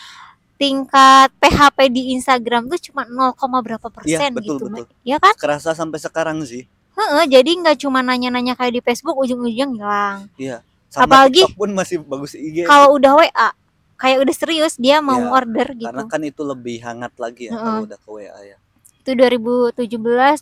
tingkat 0.57 1.29
PHP 1.37 1.79
di 1.93 2.03
Instagram 2.17 2.67
tuh 2.73 2.81
cuma 2.91 3.05
0, 3.05 3.37
berapa 3.61 3.89
persen 3.93 4.33
betul, 4.33 4.57
gitu 4.57 4.65
betul. 4.73 4.87
ya 5.05 5.21
kan 5.21 5.37
Kerasa 5.37 5.77
sampai 5.77 6.01
sekarang 6.01 6.41
sih. 6.49 6.65
Heeh, 6.97 7.25
jadi 7.29 7.51
nggak 7.61 7.85
cuma 7.85 8.01
nanya-nanya 8.01 8.57
kayak 8.57 8.73
di 8.73 8.81
Facebook 8.81 9.21
ujung-ujung 9.21 9.77
hilang 9.77 10.33
Iya. 10.41 10.65
Sama 10.97 11.05
Apalagi- 11.05 11.45
TikTok 11.45 11.55
pun 11.55 11.71
masih 11.71 11.97
bagus 12.01 12.33
IG. 12.33 12.65
kalau 12.65 12.97
udah 12.97 13.13
WA 13.15 13.49
kayak 13.97 14.19
udah 14.19 14.35
serius 14.35 14.75
dia 14.75 14.99
mau 14.99 15.17
Iya, 15.19 15.29
order 15.31 15.69
gitu 15.71 15.85
Karena 15.87 16.05
kan 16.07 16.21
itu 16.23 16.43
lebih 16.43 16.81
hangat 16.81 17.13
lagi 17.17 17.49
ya 17.49 17.53
Heeh. 17.53 17.61
kalau 17.63 17.85
udah 17.85 17.99
ke 17.99 18.09
WA 18.11 18.39
ya. 18.43 18.57
itu 18.99 19.11
2017 19.13 19.77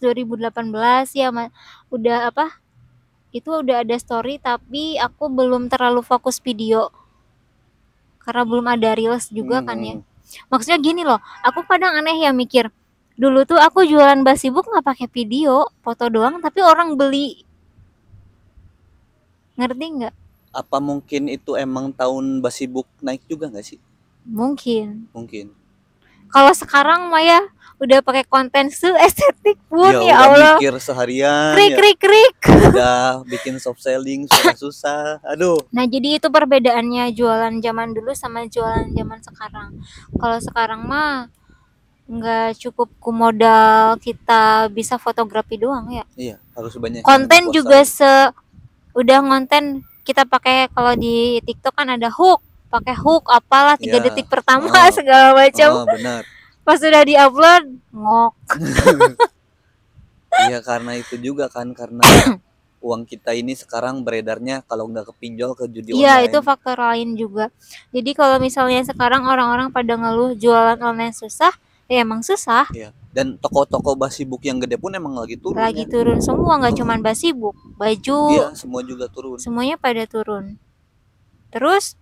2018 0.01 0.47
ya 1.13 1.29
Ma- 1.29 1.53
udah 1.89 2.31
apa 2.31 2.55
itu 3.29 3.51
udah 3.53 3.83
ada 3.83 3.93
story 3.95 4.39
tapi 4.39 4.95
aku 4.97 5.27
belum 5.29 5.67
terlalu 5.67 6.01
fokus 6.01 6.39
video 6.39 6.89
karena 8.21 8.43
belum 8.43 8.65
ada 8.65 8.95
reels 8.95 9.29
juga 9.29 9.61
kan 9.61 9.77
ya 9.77 9.95
Hmm. 9.95 10.07
maksudnya 10.49 10.79
gini 10.79 11.03
loh 11.03 11.19
aku 11.41 11.61
kadang 11.65 11.93
aneh 11.95 12.17
ya 12.17 12.33
mikir 12.33 12.73
dulu 13.13 13.45
tuh 13.45 13.59
aku 13.59 13.85
jualan 13.85 14.19
basibuk 14.21 14.65
nggak 14.65 14.83
pakai 14.83 15.07
video 15.09 15.69
foto 15.79 16.09
doang 16.09 16.41
tapi 16.41 16.59
orang 16.59 16.95
beli 16.95 17.45
ngerti 19.55 19.87
nggak 19.95 20.15
Apa 20.55 20.79
mungkin 20.79 21.27
itu 21.27 21.59
emang 21.59 21.91
tahun 21.91 22.39
Basibuk 22.39 22.87
naik 23.03 23.27
juga 23.27 23.51
nggak 23.51 23.67
sih? 23.67 23.81
mungkin 24.25 25.05
Mungkin. 25.13 25.53
kalau 26.33 26.55
sekarang 26.57 27.13
Maya 27.13 27.45
udah 27.77 28.01
pakai 28.01 28.25
konten 28.25 28.73
su 28.73 28.89
estetik 28.97 29.61
pun 29.69 29.91
ya, 29.91 30.01
udah 30.01 30.17
Allah 30.17 30.55
mikir 30.57 30.75
seharian 30.81 31.53
krik 31.53 31.71
ya. 31.71 31.77
krik 31.77 31.99
krik 32.01 32.37
udah 32.73 33.27
bikin 33.29 33.61
soft 33.61 33.83
selling 33.83 34.25
susah-susah. 34.31 35.21
Aduh. 35.27 35.59
Nah, 35.75 35.85
jadi 35.85 36.23
itu 36.23 36.27
perbedaannya 36.31 37.13
jualan 37.13 37.55
zaman 37.61 37.93
dulu 37.93 38.15
sama 38.15 38.47
jualan 38.47 38.89
zaman 38.95 39.19
sekarang. 39.21 39.69
Kalau 40.17 40.39
sekarang 40.41 40.81
mah 40.87 41.29
nggak 42.05 42.61
cukup 42.61 42.89
ku 43.01 43.11
modal 43.11 43.97
kita 43.97 44.69
bisa 44.71 45.01
fotografi 45.01 45.57
doang 45.57 45.89
ya. 45.91 46.05
Iya, 46.15 46.37
harus 46.57 46.77
banyak 46.77 47.01
Konten 47.03 47.51
juga 47.53 47.83
se 47.83 48.31
udah 48.95 49.19
konten 49.25 49.83
kita 50.05 50.23
pakai 50.23 50.69
kalau 50.69 50.93
di 50.95 51.41
TikTok 51.41 51.73
kan 51.73 51.89
ada 51.91 52.09
hook, 52.09 52.39
pakai 52.69 52.95
hook 52.95 53.27
apalah 53.27 53.75
tiga 53.75 53.99
Ya. 53.99 54.05
detik 54.05 54.29
pertama 54.29 54.69
Oh. 54.69 54.93
segala 54.93 55.33
macam. 55.33 55.71
Oh, 55.75 55.87
benar. 55.87 56.23
Pas 56.61 56.77
sudah 56.77 57.03
diupload 57.03 57.65
ngok. 57.91 58.33
Iya 60.45 60.59
karena 60.61 60.93
itu 60.95 61.15
juga 61.17 61.47
kan 61.47 61.71
karena 61.73 62.03
uang 62.85 63.07
kita 63.07 63.33
ini 63.33 63.55
sekarang 63.55 64.03
beredarnya 64.03 64.61
kalau 64.61 64.85
nggak 64.87 65.09
kepinjol 65.09 65.55
ke 65.55 65.65
judi 65.67 65.95
Iya, 65.95 66.21
online. 66.21 66.27
itu 66.27 66.39
faktor 66.41 66.77
lain 66.77 67.09
juga. 67.15 67.49
Jadi 67.91 68.11
kalau 68.13 68.37
misalnya 68.37 68.83
sekarang 68.83 69.25
orang-orang 69.25 69.71
pada 69.71 69.95
ngeluh 69.95 70.35
jualan 70.35 70.77
online 70.79 71.13
susah, 71.13 71.55
ya 71.87 72.03
emang 72.03 72.21
susah. 72.21 72.69
Iya. 72.71 72.93
Dan 73.15 73.39
toko-toko 73.39 73.95
basibuk 73.95 74.43
yang 74.43 74.59
gede 74.59 74.75
pun 74.75 74.91
emang 74.91 75.15
lagi 75.15 75.39
turun. 75.39 75.55
lagi 75.55 75.87
ya. 75.87 75.89
turun 75.89 76.19
semua 76.19 76.59
nggak 76.59 76.75
cuman 76.75 76.99
basibuk 76.99 77.55
baju 77.79 78.19
Iya, 78.29 78.47
semua 78.59 78.83
juga 78.83 79.07
turun. 79.07 79.39
semuanya 79.39 79.79
pada 79.79 80.03
turun 80.05 80.59
terus 81.49 81.95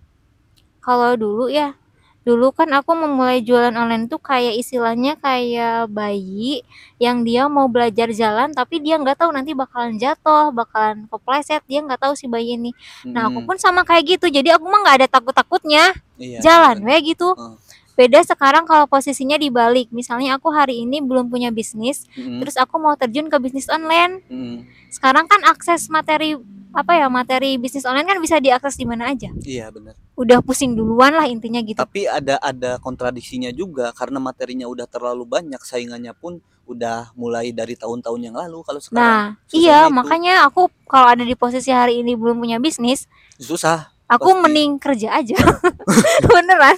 kalau 0.80 1.12
dulu 1.14 1.46
ya 1.46 1.76
dulu 2.22 2.54
kan 2.54 2.70
aku 2.70 2.94
memulai 2.94 3.42
jualan 3.42 3.74
online 3.74 4.06
tuh 4.06 4.16
kayak 4.16 4.54
istilahnya 4.54 5.18
kayak 5.18 5.90
bayi 5.90 6.62
yang 6.96 7.26
dia 7.26 7.50
mau 7.50 7.66
belajar 7.66 8.14
jalan 8.14 8.54
tapi 8.54 8.78
dia 8.78 8.94
nggak 8.94 9.18
tahu 9.18 9.34
nanti 9.34 9.52
bakalan 9.52 9.98
jatuh 9.98 10.54
bakalan 10.54 11.10
kepleset 11.10 11.66
dia 11.66 11.82
nggak 11.82 11.98
tahu 11.98 12.14
si 12.14 12.30
bayi 12.30 12.54
ini 12.54 12.70
nah 13.04 13.26
aku 13.26 13.42
Mm-mm. 13.42 13.48
pun 13.50 13.56
sama 13.58 13.82
kayak 13.82 14.16
gitu 14.16 14.30
jadi 14.30 14.54
aku 14.54 14.64
mah 14.64 14.80
nggak 14.80 14.96
ada 15.02 15.08
takut 15.10 15.34
takutnya 15.34 15.90
Iya, 16.14 16.38
jalan 16.38 16.86
we 16.86 16.94
gitu 17.02 17.34
Heeh. 17.34 17.54
Beda 17.92 18.24
sekarang 18.24 18.64
kalau 18.64 18.84
posisinya 18.86 19.36
dibalik 19.36 19.88
misalnya 19.90 20.36
aku 20.36 20.48
hari 20.48 20.82
ini 20.82 20.98
belum 20.98 21.28
punya 21.28 21.48
bisnis 21.48 22.08
Mm-mm. 22.12 22.40
terus 22.40 22.56
aku 22.56 22.76
mau 22.76 22.96
terjun 22.96 23.28
ke 23.28 23.36
bisnis 23.36 23.68
online 23.68 24.24
Mm-mm. 24.26 24.64
sekarang 24.88 25.28
kan 25.28 25.44
akses 25.44 25.86
materi 25.86 26.40
apa 26.72 26.96
ya 26.96 27.12
materi 27.12 27.60
bisnis 27.60 27.84
online 27.84 28.08
kan 28.08 28.16
bisa 28.16 28.40
diakses 28.40 28.80
di 28.80 28.88
mana 28.88 29.12
aja 29.12 29.28
Iya 29.44 29.68
benar. 29.68 29.92
udah 30.16 30.40
pusing 30.40 30.72
duluan 30.72 31.12
lah 31.12 31.28
intinya 31.28 31.60
gitu 31.60 31.76
Tapi 31.76 32.08
ada 32.08 32.40
ada 32.40 32.80
kontradiksinya 32.80 33.52
juga 33.52 33.92
karena 33.92 34.16
materinya 34.16 34.64
udah 34.64 34.88
terlalu 34.88 35.28
banyak, 35.28 35.60
saingannya 35.60 36.16
pun 36.16 36.40
udah 36.64 37.12
mulai 37.12 37.52
dari 37.52 37.76
tahun-tahun 37.76 38.20
yang 38.24 38.36
lalu. 38.40 38.64
Kalau 38.64 38.80
sekarang 38.80 38.96
nah 39.04 39.24
iya 39.52 39.84
itu. 39.84 39.92
makanya 39.92 40.48
aku 40.48 40.72
kalau 40.88 41.12
ada 41.12 41.20
di 41.20 41.36
posisi 41.36 41.68
hari 41.68 42.00
ini 42.00 42.16
belum 42.16 42.40
punya 42.40 42.56
bisnis 42.56 43.04
susah. 43.36 43.91
Aku 44.06 44.28
Pasti. 44.28 44.40
mending 44.40 44.70
kerja 44.76 45.08
aja 45.14 45.38
beneran 46.28 46.76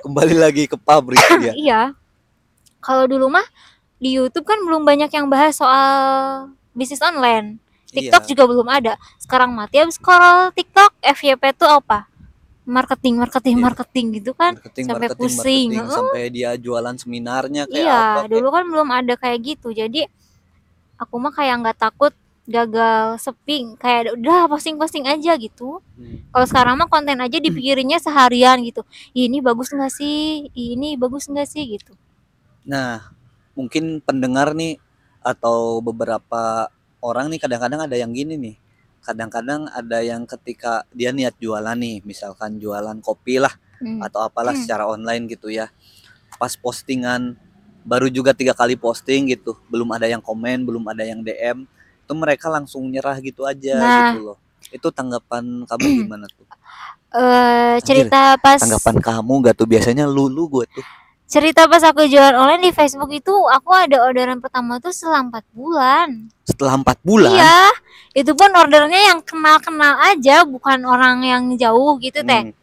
Kembali 0.00 0.34
lagi 0.34 0.64
ke 0.64 0.76
pabrik 0.76 1.20
ya. 1.40 1.52
iya 1.52 1.80
kalau 2.78 3.04
dulu 3.04 3.28
mah 3.28 3.44
di 3.96 4.16
YouTube 4.16 4.44
kan 4.44 4.56
belum 4.58 4.82
banyak 4.82 5.08
yang 5.08 5.26
bahas 5.26 5.54
soal 5.54 5.88
bisnis 6.72 7.00
online 7.00 7.60
TikTok 7.86 8.22
Iya. 8.22 8.30
juga 8.30 8.44
belum 8.46 8.66
ada 8.66 8.94
sekarang 9.18 9.50
mah 9.50 9.66
tiap 9.66 9.90
scroll 9.90 10.48
TikTok 10.50 10.94
FYP 11.02 11.52
tuh 11.54 11.68
apa 11.68 12.06
marketing 12.62 13.18
marketing 13.18 13.56
Iya. 13.56 13.64
marketing 13.66 14.06
gitu 14.14 14.32
kan 14.32 14.54
marketing, 14.54 14.84
sampai 14.86 15.06
marketing, 15.06 15.20
pusing. 15.20 15.68
marketing, 15.68 15.82
Heeh. 15.82 15.96
sampai 15.96 16.22
dia 16.30 16.50
jualan 16.54 16.94
seminarnya 16.94 17.62
kayak 17.66 17.82
iya 17.82 18.00
apa 18.16 18.30
dulu 18.30 18.48
kan 18.48 18.64
belum 18.64 18.88
ada 18.88 19.14
kayak 19.14 19.38
gitu 19.44 19.68
jadi 19.70 20.06
aku 20.96 21.14
mah 21.16 21.32
kayak 21.32 21.54
nggak 21.58 21.78
takut 21.80 22.14
gagal 22.50 23.22
sepi 23.22 23.78
kayak 23.78 24.18
udah 24.18 24.50
posting-posting 24.50 25.06
aja 25.06 25.38
gitu 25.38 25.78
Hmm. 25.94 26.26
kalau 26.34 26.46
sekarang 26.48 26.74
mah 26.74 26.90
konten 26.90 27.20
aja 27.20 27.38
dipikirinnya 27.38 28.02
seharian 28.02 28.58
gitu 28.66 28.82
ini 29.14 29.38
bagus 29.38 29.70
nggak 29.70 29.92
sih 29.92 30.50
ini 30.50 30.98
bagus 30.98 31.30
nggak 31.30 31.46
sih 31.46 31.78
gitu 31.78 31.94
Nah, 32.60 33.00
mungkin 33.56 33.98
pendengar 34.00 34.52
nih 34.52 34.76
atau 35.20 35.80
beberapa 35.80 36.68
orang 37.00 37.32
nih 37.32 37.40
kadang-kadang 37.40 37.88
ada 37.88 37.96
yang 37.96 38.12
gini 38.12 38.36
nih. 38.36 38.56
Kadang-kadang 39.00 39.64
ada 39.72 40.04
yang 40.04 40.28
ketika 40.28 40.84
dia 40.92 41.08
niat 41.10 41.32
jualan 41.40 41.72
nih, 41.72 42.04
misalkan 42.04 42.60
jualan 42.60 43.00
kopi 43.00 43.40
lah 43.40 43.56
Hmm. 43.80 44.04
atau 44.04 44.20
apalah 44.20 44.52
Hmm. 44.52 44.60
secara 44.60 44.84
online 44.84 45.24
gitu 45.26 45.48
ya. 45.48 45.72
Pas 46.36 46.52
postingan 46.52 47.32
baru 47.80 48.12
juga 48.12 48.36
tiga 48.36 48.52
kali 48.52 48.76
posting 48.76 49.32
gitu, 49.32 49.56
belum 49.72 49.88
ada 49.96 50.04
yang 50.04 50.20
komen, 50.20 50.68
belum 50.68 50.84
ada 50.84 51.00
yang 51.00 51.24
DM, 51.24 51.64
itu 52.10 52.18
mereka 52.18 52.50
langsung 52.50 52.90
nyerah 52.90 53.14
gitu 53.22 53.46
aja 53.46 53.78
Nah. 53.78 54.10
gitu 54.10 54.18
loh. 54.26 54.36
Itu 54.68 54.90
tanggapan 54.90 55.62
kamu 55.62 55.86
gimana 56.02 56.26
tuh? 56.26 56.42
eh 57.10 57.78
cerita 57.82 58.38
pas 58.38 58.58
Tanggapan 58.58 58.98
kamu 58.98 59.32
gak 59.44 59.54
tuh 59.54 59.66
biasanya 59.66 60.06
lulu 60.06 60.58
gue 60.58 60.66
tuh. 60.70 60.86
cerita 61.26 61.66
pas 61.66 61.82
aku 61.82 62.06
jualan 62.06 62.34
online 62.34 62.66
di 62.66 62.72
Facebook 62.72 63.10
itu 63.10 63.30
aku 63.46 63.70
ada 63.70 64.02
orderan 64.02 64.38
pertama 64.38 64.78
tuh 64.78 64.90
setelah 64.90 65.22
empat 65.22 65.42
bulan 65.50 66.30
Setelah 66.42 66.74
empat 66.78 66.98
bulan, 67.02 67.34
iya 67.34 67.70
itu 68.14 68.30
pun 68.30 68.50
ordernya 68.50 69.10
yang 69.10 69.18
kenal-kenal 69.22 69.98
aja 70.06 70.42
bukan 70.42 70.82
orang 70.82 71.22
yang 71.22 71.42
jauh 71.54 71.98
gitu 71.98 72.22
teh 72.22 72.50
hmm, 72.50 72.54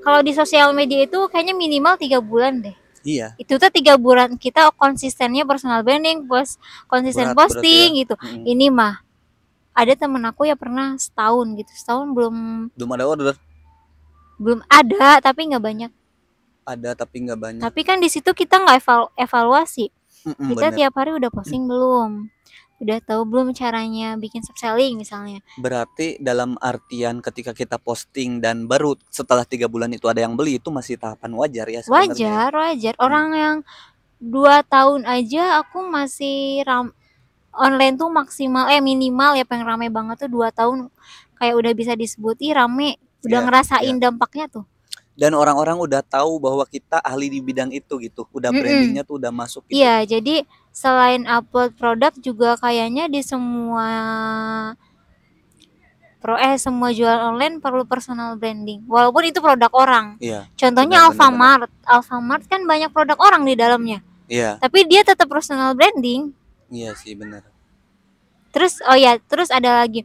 kalau 0.00 0.22
di 0.22 0.30
sosial 0.30 0.70
media 0.70 1.04
itu 1.04 1.18
kayaknya 1.26 1.54
minimal 1.54 1.94
tiga 1.94 2.18
bulan 2.18 2.62
deh 2.62 2.76
iya. 3.06 3.34
itu 3.40 3.54
tuh 3.56 3.70
tiga 3.72 3.96
bulan 3.96 4.36
kita 4.36 4.72
konsistennya 4.76 5.46
personal 5.48 5.80
branding 5.84 6.24
pos 6.28 6.60
konsisten 6.86 7.32
Berat 7.32 7.38
posting 7.38 8.00
gitu. 8.00 8.14
Mm-mm. 8.18 8.44
ini 8.44 8.68
mah 8.68 9.02
ada 9.76 9.94
temen 9.96 10.20
aku 10.26 10.44
ya 10.44 10.58
pernah 10.58 10.98
setahun 10.98 11.46
gitu 11.56 11.72
setahun 11.72 12.10
belum 12.12 12.34
belum 12.74 12.90
ada 12.96 13.04
order. 13.06 13.36
Belum 14.40 14.60
ada 14.72 15.20
tapi 15.20 15.52
nggak 15.52 15.62
banyak. 15.62 15.92
Ada 16.64 16.96
tapi 16.96 17.16
nggak 17.28 17.38
banyak. 17.40 17.62
Tapi 17.62 17.80
kan 17.84 18.00
di 18.00 18.08
situ 18.08 18.32
kita 18.32 18.60
nggak 18.60 18.80
eval- 18.80 19.12
evaluasi. 19.16 19.92
Mm-mm, 20.20 20.52
kita 20.52 20.68
bener. 20.68 20.76
tiap 20.76 20.92
hari 21.00 21.16
udah 21.16 21.30
posting 21.32 21.64
belum 21.64 22.28
udah 22.80 22.98
tahu 23.04 23.22
belum 23.28 23.52
caranya 23.52 24.16
bikin 24.16 24.40
selling 24.40 24.96
misalnya? 24.96 25.44
Berarti 25.60 26.16
dalam 26.16 26.56
artian 26.64 27.20
ketika 27.20 27.52
kita 27.52 27.76
posting 27.76 28.40
dan 28.40 28.64
baru 28.64 28.96
setelah 29.12 29.44
tiga 29.44 29.68
bulan 29.68 29.92
itu 29.92 30.08
ada 30.08 30.24
yang 30.24 30.32
beli 30.32 30.56
itu 30.56 30.72
masih 30.72 30.96
tahapan 30.96 31.36
wajar 31.36 31.68
ya 31.68 31.84
sebenarnya. 31.84 32.08
Wajar 32.16 32.50
wajar. 32.56 32.94
Orang 32.96 33.36
yang 33.36 33.56
dua 34.16 34.64
tahun 34.64 35.04
aja 35.04 35.60
aku 35.60 35.84
masih 35.84 36.64
ram 36.64 36.96
online 37.52 38.00
tuh 38.00 38.08
maksimal 38.08 38.72
eh 38.72 38.80
minimal 38.80 39.36
ya 39.36 39.44
pengen 39.44 39.68
rame 39.68 39.92
banget 39.92 40.24
tuh 40.24 40.30
dua 40.32 40.48
tahun. 40.48 40.88
Kayak 41.36 41.54
udah 41.60 41.72
bisa 41.76 41.92
disebut 41.92 42.40
ih 42.40 42.56
rame. 42.56 42.96
Udah 43.20 43.44
Iya, 43.44 43.46
ngerasain 43.46 43.96
dampaknya 44.00 44.48
tuh 44.48 44.64
dan 45.20 45.36
orang-orang 45.36 45.76
udah 45.76 46.00
tahu 46.00 46.40
bahwa 46.40 46.64
kita 46.64 46.96
ahli 47.04 47.28
di 47.28 47.44
bidang 47.44 47.68
itu 47.68 48.00
gitu 48.00 48.24
udah 48.32 48.48
brandingnya 48.48 49.04
tuh 49.04 49.20
udah 49.20 49.28
masuk 49.28 49.68
gitu 49.68 49.76
Iya, 49.76 50.08
jadi 50.08 50.48
selain 50.72 51.28
upload 51.28 51.76
produk 51.76 52.08
juga 52.16 52.56
kayaknya 52.56 53.04
di 53.04 53.20
semua 53.20 53.84
pro 56.20 56.36
eh 56.36 56.56
semua 56.56 56.92
jualan 56.92 57.32
online 57.32 57.60
perlu 57.60 57.84
personal 57.84 58.36
branding. 58.36 58.84
Walaupun 58.84 59.24
itu 59.28 59.40
produk 59.40 59.68
orang. 59.72 60.16
iya 60.20 60.48
Contohnya 60.56 61.04
Benar, 61.04 61.12
benar, 61.12 61.16
Alfamart. 61.16 61.70
Alfamart 61.84 62.42
kan 62.48 62.60
banyak 62.64 62.88
produk 62.88 63.16
orang 63.20 63.44
di 63.44 63.52
dalamnya. 63.56 64.00
iya 64.24 64.56
Tapi 64.56 64.88
dia 64.88 65.04
tetap 65.04 65.28
personal 65.28 65.76
branding. 65.76 66.32
iya 66.72 66.96
sih 66.96 67.12
benar 67.12 67.44
Terus 68.50 68.80
oh 68.88 68.96
ya, 68.98 69.14
terus 69.30 69.46
ada 69.52 69.84
lagi. 69.84 70.02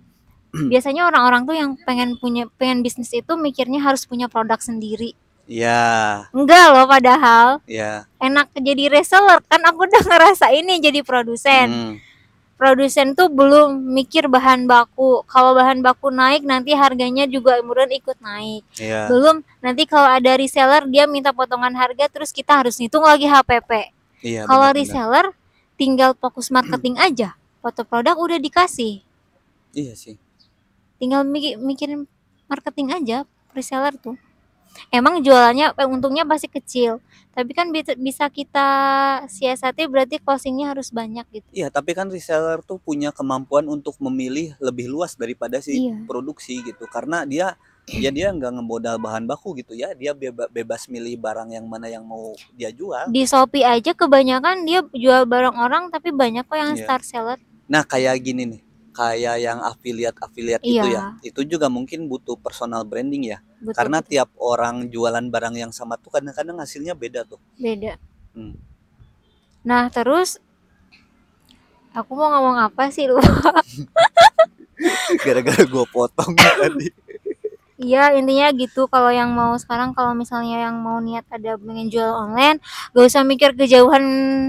Biasanya 0.71 1.07
orang-orang 1.09 1.43
tuh 1.43 1.55
yang 1.55 1.71
pengen 1.83 2.15
punya 2.15 2.47
pengen 2.55 2.79
bisnis 2.79 3.11
itu 3.11 3.33
mikirnya 3.35 3.83
harus 3.83 4.07
punya 4.07 4.31
produk 4.31 4.57
sendiri. 4.59 5.11
iya 5.45 6.25
Enggak 6.33 6.73
loh 6.73 6.89
padahal 6.89 7.61
iya 7.69 8.09
enak 8.17 8.49
jadi 8.57 8.89
reseller 8.89 9.37
kan 9.45 9.61
aku 9.61 9.85
udah 9.85 10.03
ngerasa 10.09 10.49
ini 10.51 10.81
jadi 10.81 11.05
produsen. 11.05 11.67
Hmm, 11.69 11.93
produsen 12.55 13.13
tuh 13.13 13.29
belum 13.29 13.77
mikir 13.93 14.25
bahan 14.25 14.65
baku. 14.65 15.21
Kalau 15.29 15.53
bahan 15.53 15.85
baku 15.85 16.09
naik 16.09 16.41
nanti 16.47 16.73
harganya 16.73 17.27
juga 17.29 17.59
kemudian 17.61 17.91
ikut 17.93 18.17
naik. 18.23 18.63
iya 18.81 19.05
Belum 19.05 19.45
nanti 19.61 19.85
kalau 19.85 20.09
ada 20.09 20.33
reseller 20.33 20.87
dia 20.89 21.05
minta 21.05 21.29
potongan 21.29 21.75
harga 21.77 22.09
terus 22.09 22.33
kita 22.33 22.65
harus 22.65 22.79
ngitung 22.81 23.05
lagi 23.05 23.29
HPP. 23.29 23.91
iya 24.25 24.49
kalau 24.49 24.73
reseller 24.73 25.29
tinggal 25.77 26.17
fokus 26.17 26.49
marketing 26.49 26.97
aja. 26.97 27.37
Foto 27.61 27.85
produk 27.85 28.17
udah 28.17 28.39
dikasih. 28.41 29.05
iya 29.75 29.93
sih 29.93 30.15
Tinggal 30.95 31.23
mikir 31.23 31.57
mikirin 31.57 32.07
marketing 32.45 32.93
aja 32.93 33.17
reseller 33.51 33.95
tuh. 33.95 34.15
Emang 34.91 35.23
jualannya 35.23 35.71
eh, 35.71 35.87
untungnya 35.87 36.27
pasti 36.27 36.51
kecil, 36.51 36.99
tapi 37.31 37.55
kan 37.55 37.71
bisa, 37.71 37.95
bisa 37.95 38.27
kita 38.27 38.67
siasati 39.25 39.87
berarti 39.87 40.19
closingnya 40.19 40.75
harus 40.75 40.91
banyak 40.91 41.23
gitu. 41.31 41.47
Iya, 41.53 41.71
tapi 41.71 41.95
kan 41.95 42.11
reseller 42.11 42.59
tuh 42.59 42.75
punya 42.77 43.15
kemampuan 43.15 43.63
untuk 43.65 43.95
memilih 43.97 44.51
lebih 44.59 44.91
luas 44.91 45.15
daripada 45.15 45.63
si 45.63 45.79
Iya. 45.79 46.03
produksi 46.03 46.59
gitu. 46.59 46.83
Karena 46.85 47.23
dia 47.23 47.55
ya 47.87 48.09
dia 48.09 48.33
nggak 48.33 48.51
ngemodal 48.51 48.99
bahan 48.99 49.23
baku 49.23 49.55
gitu 49.55 49.71
ya. 49.71 49.95
Dia 49.95 50.11
beba- 50.11 50.49
bebas 50.49 50.91
milih 50.91 51.15
barang 51.15 51.55
yang 51.55 51.63
mana 51.63 51.87
yang 51.87 52.03
mau 52.03 52.35
dia 52.51 52.67
jual. 52.69 53.07
di 53.07 53.23
Shopee 53.23 53.63
aja 53.63 53.95
kebanyakan 53.95 54.67
dia 54.67 54.83
jual 54.91 55.23
barang 55.23 55.55
orang 55.55 55.87
tapi 55.87 56.11
banyak 56.11 56.43
kok 56.43 56.57
yang 56.57 56.75
Iya. 56.75 56.83
star 56.83 56.99
seller 56.99 57.39
Nah, 57.65 57.81
kayak 57.81 58.19
gini 58.19 58.43
nih. 58.45 58.61
Kayak 58.95 59.43
yang 59.43 59.59
affiliate-affiliate 59.59 60.63
itu 60.63 60.87
Iya. 60.87 60.89
ya. 60.95 61.03
Itu 61.19 61.43
juga 61.43 61.67
mungkin 61.67 62.07
butuh 62.07 62.39
personal 62.39 62.87
branding 62.87 63.27
ya. 63.27 63.43
betul, 63.59 63.75
Karena 63.75 63.99
betul. 63.99 64.09
tiap 64.15 64.29
orang 64.39 64.87
jualan 64.87 65.25
barang 65.27 65.51
yang 65.57 65.71
sama 65.75 65.99
tuh 65.99 66.15
kadang-kadang 66.15 66.55
hasilnya 66.55 66.95
beda 66.95 67.27
tuh. 67.27 67.35
beda 67.59 67.99
Hmm. 68.31 68.55
nah 69.63 69.87
terus 69.87 70.37
aku 71.91 72.11
mau 72.13 72.27
ngomong 72.29 72.67
apa 72.67 72.91
sih 72.91 73.07
lu 73.07 73.15
Gara-gara 75.23 75.63
gue 75.63 75.85
potong 75.87 76.35
tadi. 76.35 76.91
Iya 77.77 78.11
intinya 78.11 78.47
gitu 78.51 78.87
kalau 78.87 79.09
yang 79.09 79.29
mau 79.29 79.51
sekarang 79.55 79.91
kalau 79.91 80.11
misalnya 80.11 80.63
yang 80.63 80.77
mau 80.77 80.97
niat 80.97 81.27
ada 81.27 81.55
pengen 81.55 81.87
jual 81.87 82.07
online 82.07 82.63
gak 82.91 83.05
usah 83.05 83.21
mikir 83.21 83.51
kejauhan 83.51 84.03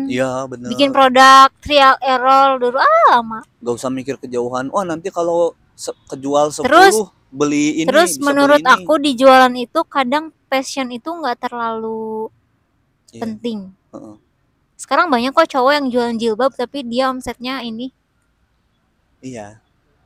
Iya, 0.07 0.47
bener. 0.47 0.71
bikin 0.71 0.91
produk 0.91 1.51
trial 1.59 1.99
error 2.01 2.57
dulu 2.57 2.77
ah 2.77 3.03
lama 3.13 3.43
Gak 3.59 3.75
usah 3.75 3.91
mikir 3.91 4.15
kejauhan. 4.17 4.71
Oh, 4.71 4.81
nanti 4.81 5.11
kalau 5.11 5.51
se- 5.73 5.97
kejual 6.07 6.51
10 6.51 6.63
Terus- 6.63 7.03
beli 7.29 7.83
ini 7.83 7.91
terus 7.91 8.15
bisa 8.15 8.23
beli 8.23 8.27
menurut 8.29 8.61
ini. 8.61 8.71
aku 8.71 8.93
di 8.97 9.13
jualan 9.13 9.55
itu 9.57 9.81
kadang 9.85 10.31
passion 10.47 10.89
itu 10.89 11.11
nggak 11.11 11.43
terlalu 11.43 12.31
Iya, 13.11 13.21
penting 13.21 13.75
heeh. 13.91 14.17
sekarang 14.75 15.11
banyak 15.11 15.31
kok 15.31 15.51
cowok 15.51 15.73
yang 15.75 15.87
jualan 15.89 16.15
jilbab 16.15 16.53
tapi 16.53 16.81
dia 16.83 17.11
omsetnya 17.11 17.61
ini 17.61 17.91
Iya. 19.19 19.59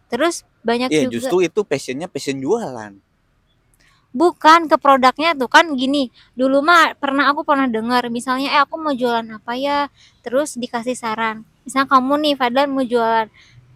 terus 0.09 0.43
banyak 0.61 0.89
Iya, 0.89 1.07
juga 1.07 1.13
justru 1.15 1.37
itu 1.43 1.61
passionnya 1.63 2.07
passion 2.07 2.37
jualan. 2.37 2.97
Bukan 4.11 4.67
ke 4.67 4.75
produknya 4.75 5.39
tuh 5.39 5.47
kan 5.47 5.71
gini 5.79 6.11
dulu 6.35 6.61
mah 6.67 6.99
pernah 6.99 7.31
aku 7.31 7.47
pernah 7.47 7.71
dengar 7.71 8.03
misalnya 8.11 8.51
eh 8.51 8.61
aku 8.63 8.75
mau 8.79 8.91
jualan 8.95 9.27
apa 9.31 9.55
ya? 9.55 9.87
Terus 10.27 10.59
dikasih 10.59 10.99
saran 10.99 11.47
misalnya 11.63 11.87
kamu 11.89 12.13
nih 12.27 12.35
Fadlan 12.35 12.69
mau 12.75 12.83
jualan. 12.83 13.27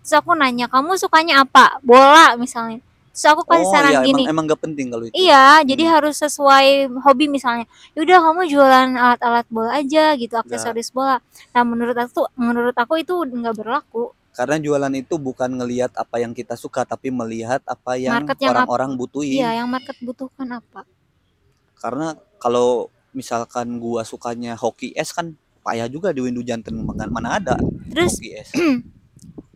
Terus 0.03 0.15
aku 0.21 0.35
nanya 0.37 0.67
kamu 0.69 0.99
sukanya 0.99 1.47
apa? 1.47 1.79
Bola 1.87 2.35
misalnya. 2.37 2.83
Terus 3.15 3.31
aku 3.31 3.47
kasih 3.47 3.63
Oh 3.63 3.71
saran 3.71 3.93
iya, 3.95 4.01
gini. 4.03 4.27
emang 4.27 4.35
emang 4.35 4.45
gak 4.51 4.63
penting 4.67 4.87
kalau 4.91 5.07
itu. 5.07 5.15
iya 5.15 5.63
jadi 5.63 5.87
Hmm. 5.87 5.93
harus 5.95 6.19
sesuai 6.19 6.67
hobi 6.99 7.31
misalnya 7.31 7.65
yaudah 7.95 8.19
kamu 8.19 8.43
jualan 8.51 8.89
alat-alat 8.91 9.47
bola 9.47 9.71
aja 9.79 10.19
gitu 10.19 10.35
aksesoris 10.35 10.91
bola. 10.91 11.23
Nah 11.55 11.63
menurut 11.63 11.95
aku 11.95 12.27
menurut 12.35 12.75
aku 12.75 12.99
itu 12.99 13.15
nggak 13.15 13.55
berlaku 13.55 14.11
Karena 14.35 14.59
jualan 14.59 14.91
itu 14.93 15.15
bukan 15.15 15.47
ngelihat 15.47 15.95
apa 15.95 16.19
yang 16.19 16.35
kita 16.35 16.59
suka, 16.59 16.83
tapi 16.83 17.15
melihat 17.15 17.63
apa 17.65 17.95
yang 17.95 18.19
Market 18.27 18.39
yang 18.43 18.51
apa- 18.51 18.67
orang-orang 18.67 18.91
butuhin. 18.99 19.39
iya 19.41 19.63
yang 19.63 19.71
market 19.71 19.95
butuhkan 20.03 20.51
apa 20.51 20.83
Karena 21.79 22.13
kalau 22.43 22.91
misalkan 23.15 23.79
gua 23.79 24.03
sukanya 24.03 24.59
hoki 24.59 24.91
es 24.93 25.15
kan 25.15 25.33
payah 25.63 25.87
juga 25.87 26.11
di 26.11 26.19
Windu 26.19 26.43
Janten 26.43 26.83
mana 26.83 27.07
mana 27.07 27.39
ada 27.39 27.55
terus 27.89 28.19
hoki 28.19 28.31
es. 28.35 28.51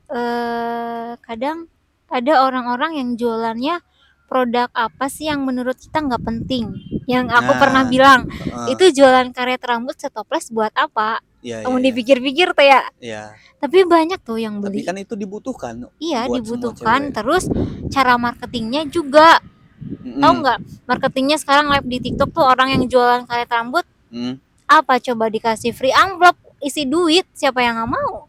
eh 0.09 1.12
kadang 1.21 1.67
ada 2.09 2.47
orang-orang 2.47 2.97
yang 2.97 3.09
jualannya 3.19 3.83
produk 4.29 4.69
apa 4.73 5.09
sih 5.09 5.29
yang 5.29 5.45
menurut 5.45 5.77
kita 5.77 6.01
nggak 6.01 6.23
penting 6.25 6.73
yang 7.09 7.29
aku 7.29 7.53
Nah, 7.53 7.61
pernah 7.61 7.83
bilang 7.85 8.21
Heeh, 8.29 8.77
itu 8.77 9.01
jualan 9.01 9.29
karet 9.33 9.61
rambut 9.64 9.97
setoples 9.97 10.49
buat 10.53 10.73
apa 10.77 11.21
iya, 11.40 11.62
kamu 11.62 11.77
iya, 11.77 11.85
dipikir-pikir 11.87 12.48
tuh 12.51 12.62
ya 12.62 12.81
iya. 12.98 13.22
tapi 13.57 13.83
banyak 13.83 14.18
tuh 14.18 14.37
yang 14.37 14.59
Tapi 14.59 14.70
beli 14.72 14.83
kan 14.83 14.96
itu 14.96 15.14
dibutuhkan. 15.14 15.74
iya 15.96 16.27
dibutuhkan 16.27 17.11
terus 17.11 17.46
cara 17.88 18.14
marketingnya 18.14 18.87
juga 18.87 19.38
Mm-mm. 19.79 20.18
tahu 20.18 20.33
nggak 20.40 20.59
marketingnya 20.85 21.37
sekarang 21.37 21.68
live 21.68 21.87
di 21.87 21.98
TikTok 22.03 22.31
tuh 22.31 22.42
orang 22.42 22.68
yang 22.70 22.83
jualan 22.85 23.22
karet 23.24 23.48
rambut 23.48 23.87
Mm. 24.09 24.40
apa 24.64 24.96
coba 24.98 25.29
dikasih 25.29 25.70
free 25.70 25.92
amplop 25.92 26.33
isi 26.59 26.83
duit 26.83 27.29
siapa 27.31 27.61
yang 27.61 27.77
nggak 27.77 27.92
mau 27.92 28.24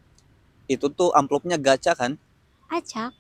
Itu 0.65 0.85
tuh 0.87 1.09
amplopnya 1.11 1.55
gacha 1.55 1.93
kan? 1.93 2.19
acak 2.67 3.15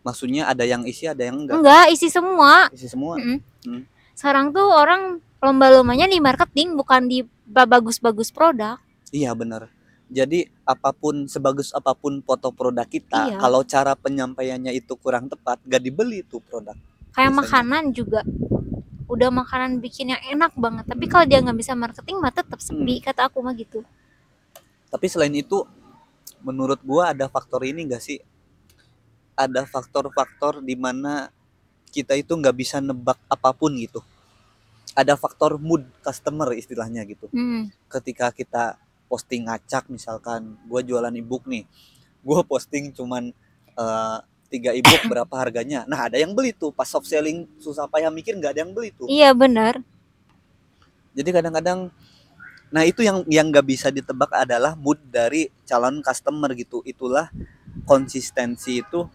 Maksudnya 0.00 0.46
ada 0.46 0.62
yang 0.62 0.80
isi, 0.82 1.04
ada 1.04 1.18
yang 1.20 1.34
enggak. 1.36 1.58
enggak 1.58 1.84
isi 1.90 2.06
semua 2.06 2.70
Isi 2.70 2.86
semua. 2.86 3.18
Mm-mm. 3.18 3.42
Hmm. 3.60 3.82
Sekarang 4.14 4.48
tuh 4.48 4.64
orang 4.64 5.18
lomba-lombanya 5.36 6.06
di 6.06 6.16
marketing 6.16 6.72
bukan 6.72 7.04
di 7.04 7.20
ba- 7.42 7.66
bagus-bagus 7.66 8.30
produk. 8.30 8.78
Iya 9.10 9.30
benar. 9.32 9.70
Jadi 10.06 10.46
apa 10.62 10.94
pun 10.94 11.26
sebagus 11.26 11.74
apa 11.74 11.90
pun 11.92 12.22
foto 12.22 12.54
produk 12.54 12.86
kita, 12.86 13.34
Iya. 13.34 13.38
kalau 13.38 13.66
cara 13.66 13.92
penyampaiannya 13.92 14.70
itu 14.70 14.94
kurang 14.94 15.26
tepat, 15.26 15.58
gak 15.62 15.82
dibeli 15.82 16.22
tuh 16.22 16.38
produk. 16.38 16.78
Kayak 17.10 17.34
Biasanya. 17.34 17.38
makanan 17.42 17.84
juga. 17.90 18.20
Udah 19.06 19.30
makanan 19.30 19.78
bikin 19.78 20.10
yang 20.10 20.22
enak 20.28 20.54
banget, 20.54 20.86
tapi 20.86 21.06
kalau 21.06 21.22
dia 21.22 21.38
nggak 21.38 21.58
bisa 21.58 21.74
marketing 21.74 22.18
mah 22.18 22.30
tetap 22.30 22.58
Hmm. 22.58 22.82
sepi 22.82 22.98
kata 22.98 23.26
aku 23.26 23.38
mah 23.38 23.54
gitu. 23.54 23.82
Tapi 24.86 25.06
selain 25.06 25.34
itu, 25.34 25.62
menurut 26.40 26.78
gua 26.82 27.10
ada 27.10 27.26
faktor 27.26 27.62
ini 27.62 27.86
gak 27.86 28.02
sih? 28.02 28.18
Ada 29.34 29.62
faktor-faktor 29.64 30.58
di 30.60 30.74
mana 30.74 31.30
kita 31.88 32.14
itu 32.14 32.30
nggak 32.30 32.56
bisa 32.56 32.78
nebak 32.78 33.18
apa 33.26 33.50
pun 33.52 33.74
gitu. 33.74 34.02
Ada 34.92 35.14
faktor 35.14 35.58
mood 35.58 35.82
customer 36.00 36.50
istilahnya 36.52 37.02
gitu. 37.04 37.26
Hmm. 37.30 37.68
Ketika 37.86 38.30
kita 38.30 38.78
posting 39.06 39.46
ngacak 39.46 39.88
misalkan, 39.88 40.58
gua 40.66 40.82
jualan 40.82 41.14
ebook 41.14 41.46
nih, 41.46 41.64
gua 42.20 42.42
posting 42.42 42.90
cuman 42.90 43.30
eh, 43.74 44.18
tiga 44.48 44.70
ebook 44.74 45.06
berapa 45.12 45.34
harganya. 45.34 45.84
Nah 45.86 46.06
ada 46.06 46.16
yang 46.18 46.32
beli 46.34 46.54
tuh 46.54 46.70
pas 46.70 46.86
soft 46.86 47.06
selling 47.10 47.46
susah 47.58 47.90
payah 47.90 48.10
mikir 48.10 48.34
nggak 48.38 48.52
ada 48.56 48.60
yang 48.66 48.72
beli 48.74 48.94
tuh. 48.94 49.06
Iya 49.10 49.34
benar. 49.34 49.82
Jadi 51.16 51.30
kadang-kadang 51.32 51.90
nah 52.66 52.82
itu 52.82 53.06
yang 53.06 53.22
yang 53.30 53.46
nggak 53.48 53.62
bisa 53.62 53.94
ditebak 53.94 54.28
adalah 54.34 54.74
mood 54.74 54.98
dari 55.08 55.50
calon 55.66 56.02
customer 56.02 56.50
gitu. 56.54 56.82
Itulah 56.86 57.30
konsistensi 57.86 58.82
itu 58.82 59.06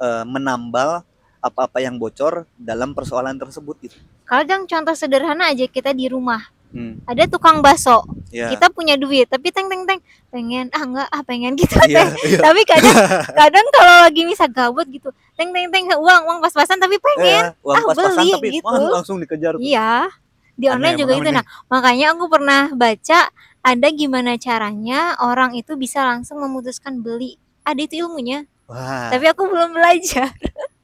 eh, 0.00 0.24
menambal 0.24 1.04
apa-apa 1.40 1.80
yang 1.80 1.96
bocor 1.96 2.44
dalam 2.54 2.92
persoalan 2.92 3.40
tersebut 3.40 3.76
gitu. 3.80 3.96
Kadang 4.28 4.68
contoh 4.68 4.92
sederhana 4.92 5.50
aja 5.50 5.64
kita 5.66 5.96
di 5.96 6.06
rumah, 6.06 6.52
Hmm, 6.70 7.02
ada 7.02 7.26
tukang 7.26 7.58
bakso, 7.58 8.06
ya. 8.30 8.46
kita 8.46 8.70
punya 8.70 8.94
duit, 8.94 9.26
tapi 9.26 9.50
teng 9.50 9.66
teng 9.66 9.82
teng 9.90 9.98
pengen 10.30 10.70
ah 10.70 10.86
enggak 10.86 11.08
ah 11.10 11.22
pengen 11.26 11.52
gitu 11.60 11.74
Iya, 11.82 12.06
teng. 12.06 12.10
iya. 12.30 12.38
Tapi 12.46 12.60
kadang 12.62 12.94
kadang 13.42 13.66
kalau 13.74 13.94
lagi 14.06 14.22
misal 14.22 14.46
gabut 14.54 14.86
gitu, 14.86 15.10
teng 15.34 15.50
teng 15.50 15.66
teng 15.74 15.90
uang 15.98 16.22
uang 16.30 16.38
pas-pasan 16.38 16.78
tapi 16.78 17.02
pengen. 17.02 17.50
Iya, 17.50 17.58
uang 17.66 17.74
ah, 17.74 17.82
pas-pasan 17.90 18.22
beli 18.22 18.30
tapi 18.38 18.48
gitu. 18.54 18.66
wah, 18.70 18.90
langsung 19.02 19.18
dikejar. 19.18 19.58
Iya. 19.58 20.06
Di 20.54 20.68
Aneh 20.68 20.76
online 20.76 20.96
juga 21.00 21.12
emang 21.16 21.24
itu. 21.24 21.30
aneh. 21.32 21.36
Nah, 21.42 21.46
makanya 21.72 22.06
aku 22.14 22.24
pernah 22.30 22.62
baca 22.70 23.20
ada 23.60 23.86
gimana 23.90 24.32
caranya 24.38 25.00
orang 25.18 25.56
itu 25.58 25.74
bisa 25.74 26.06
langsung 26.06 26.38
memutuskan 26.38 27.02
beli. 27.02 27.34
Ada 27.66 27.80
itu 27.82 28.06
ilmunya, 28.06 28.46
Wah, 28.70 29.10
tapi 29.10 29.26
aku 29.26 29.42
belum 29.50 29.74
belajar. 29.74 30.30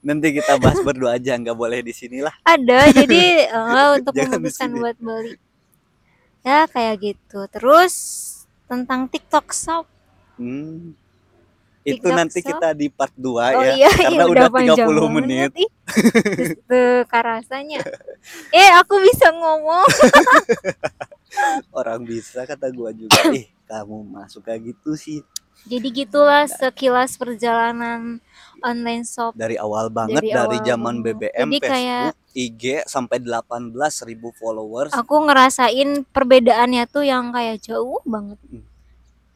nanti 0.07 0.35
kita 0.35 0.59
bahas 0.59 0.79
berdua 0.83 1.19
aja, 1.19 1.35
nggak 1.35 1.57
boleh 1.57 1.79
di 1.83 1.91
sini 1.91 2.23
lah. 2.23 2.35
Ada, 2.43 2.91
jadi 2.91 3.23
eh, 3.55 3.89
untuk 3.97 4.13
di 4.13 4.23
memutuskan 4.27 4.71
buat 4.75 4.97
beli. 4.99 5.35
Ya, 6.47 6.71
kayak 6.71 6.95
gitu. 7.03 7.51
Terus 7.51 7.95
tentang 8.71 9.11
TikTok 9.11 9.51
Shop. 9.51 9.83
Hmm. 10.39 10.95
Itu 11.83 12.03
TikTok 12.03 12.15
nanti 12.15 12.39
Shop. 12.39 12.49
kita 12.55 12.69
di 12.71 12.87
part 12.87 13.11
2 13.15 13.27
Oh 13.27 13.63
ya. 13.63 13.75
iya, 13.75 13.91
karena 13.91 14.15
iya, 14.15 14.25
udah, 14.27 14.47
panjang 14.51 14.79
30 14.79 14.95
banget, 14.95 15.11
menit. 15.19 15.51
ih. 15.59 15.71
Tuh, 16.67 16.99
karasanya. 17.07 17.81
Eh, 18.51 18.71
aku 18.79 18.95
bisa 19.03 19.31
ngomong. 19.31 19.87
Orang 21.79 22.03
bisa 22.03 22.43
kata 22.43 22.71
gua 22.71 22.91
juga. 22.91 23.11
Ih, 23.35 23.47
kamu 23.67 24.07
masuk 24.09 24.43
kayak 24.43 24.73
gitu 24.73 24.95
sih. 24.95 25.21
Jadi 25.67 26.07
gitulah 26.07 26.47
sekilas 26.47 27.19
perjalanan 27.19 28.23
online 28.63 29.03
shop 29.03 29.35
Dari 29.35 29.59
awal 29.59 29.91
banget 29.91 30.23
Dari 30.23 30.31
dari, 30.31 30.57
awal 30.59 30.63
zaman. 30.63 30.95
BBM, 31.03 31.49
Jadi 31.49 31.59
kayak- 31.59 32.15
Facebook, 32.15 32.26
IG 32.37 32.85
sampai 32.85 33.17
18.000 33.19 33.73
followers. 34.37 34.93
aku 34.93 35.17
ngerasain 35.25 36.05
perbedaannya 36.13 36.85
tuh 36.87 37.09
yang 37.09 37.33
kayak 37.33 37.65
jauh 37.65 38.05
banget. 38.05 38.37
Hmm. 38.53 38.65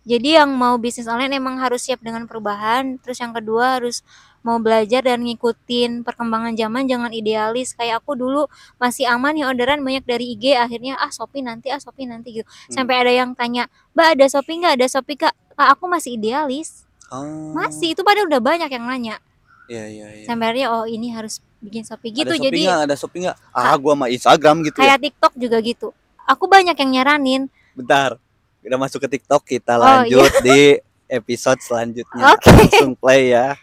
Jadi 0.04 0.36
yang 0.36 0.52
mau 0.52 0.76
bisnis 0.76 1.08
online 1.08 1.36
emang 1.36 1.60
harus 1.60 1.84
siap 1.84 2.00
dengan 2.00 2.24
perubahan. 2.24 2.96
Terus 3.00 3.20
yang 3.20 3.32
kedua 3.32 3.80
harus 3.80 4.00
mau 4.40 4.56
belajar 4.56 5.04
dan 5.04 5.20
ngikutin 5.20 6.00
perkembangan 6.00 6.56
zaman 6.56 6.88
jangan 6.88 7.12
idealis 7.12 7.76
kayak 7.76 8.00
aku 8.00 8.16
dulu 8.16 8.48
masih 8.80 9.04
aman 9.04 9.36
ya 9.36 9.52
orderan 9.52 9.84
banyak 9.84 10.00
dari 10.08 10.32
IG 10.32 10.56
akhirnya 10.56 10.96
ah 10.96 11.12
Shopee 11.12 11.44
nanti 11.44 11.68
ah 11.68 11.76
Shopee 11.76 12.08
nanti 12.08 12.40
gitu 12.40 12.48
Hmm. 12.48 12.72
sampai 12.72 13.04
ada 13.04 13.12
yang 13.12 13.36
tanya 13.36 13.68
mbak 13.92 14.16
ada 14.16 14.24
Shopee 14.32 14.56
nggak 14.64 14.80
ada 14.80 14.86
Shopee 14.88 15.20
kak 15.20 15.36
Kak, 15.52 15.76
aku 15.76 15.84
masih 15.92 16.16
idealis 16.16 16.88
Oh, 17.12 17.52
masih 17.52 17.92
itu 17.92 18.00
padahal 18.00 18.32
udah 18.32 18.40
banyak 18.40 18.72
yang 18.72 18.88
nanya 18.88 19.20
Iya, 19.68 19.84
iya, 19.92 20.06
iya. 20.08 20.24
sampai 20.24 20.56
akhirnya 20.56 20.66
oh 20.72 20.88
ini 20.88 21.12
harus 21.12 21.44
bikin 21.60 21.84
Shopee 21.84 22.10
gitu 22.10 22.32
ada 22.32 22.36
Shopee 22.36 22.46
jadi 22.48 22.60
nggak? 22.64 22.80
ada 22.88 22.94
Shopee 22.96 23.20
nggak? 23.28 23.36
Ah, 23.52 23.76
gua 23.76 23.94
mah 23.94 24.08
Instagram 24.08 24.64
gitu 24.64 24.80
ya. 24.80 24.96
kayak 24.96 24.98
TikTok 25.04 25.32
juga 25.36 25.56
gitu 25.60 25.88
aku 26.24 26.44
banyak 26.48 26.74
yang 26.74 26.90
nyaranin 26.90 27.42
Bentar. 27.70 28.18
Udah 28.60 28.76
masuk 28.76 29.00
ke 29.08 29.16
TikTok, 29.16 29.42
kita 29.46 29.80
Oh, 29.80 30.04
lanjut 30.04 30.28
di 30.44 30.76
episode 31.08 31.58
selanjutnya. 31.64 32.24
Oke. 32.36 32.50
Langsung 32.52 32.92
play 32.92 33.32
ya. 33.32 33.56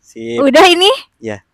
Sip. 0.00 0.40
udah 0.40 0.64
ini 0.72 0.88
Ya. 1.20 1.44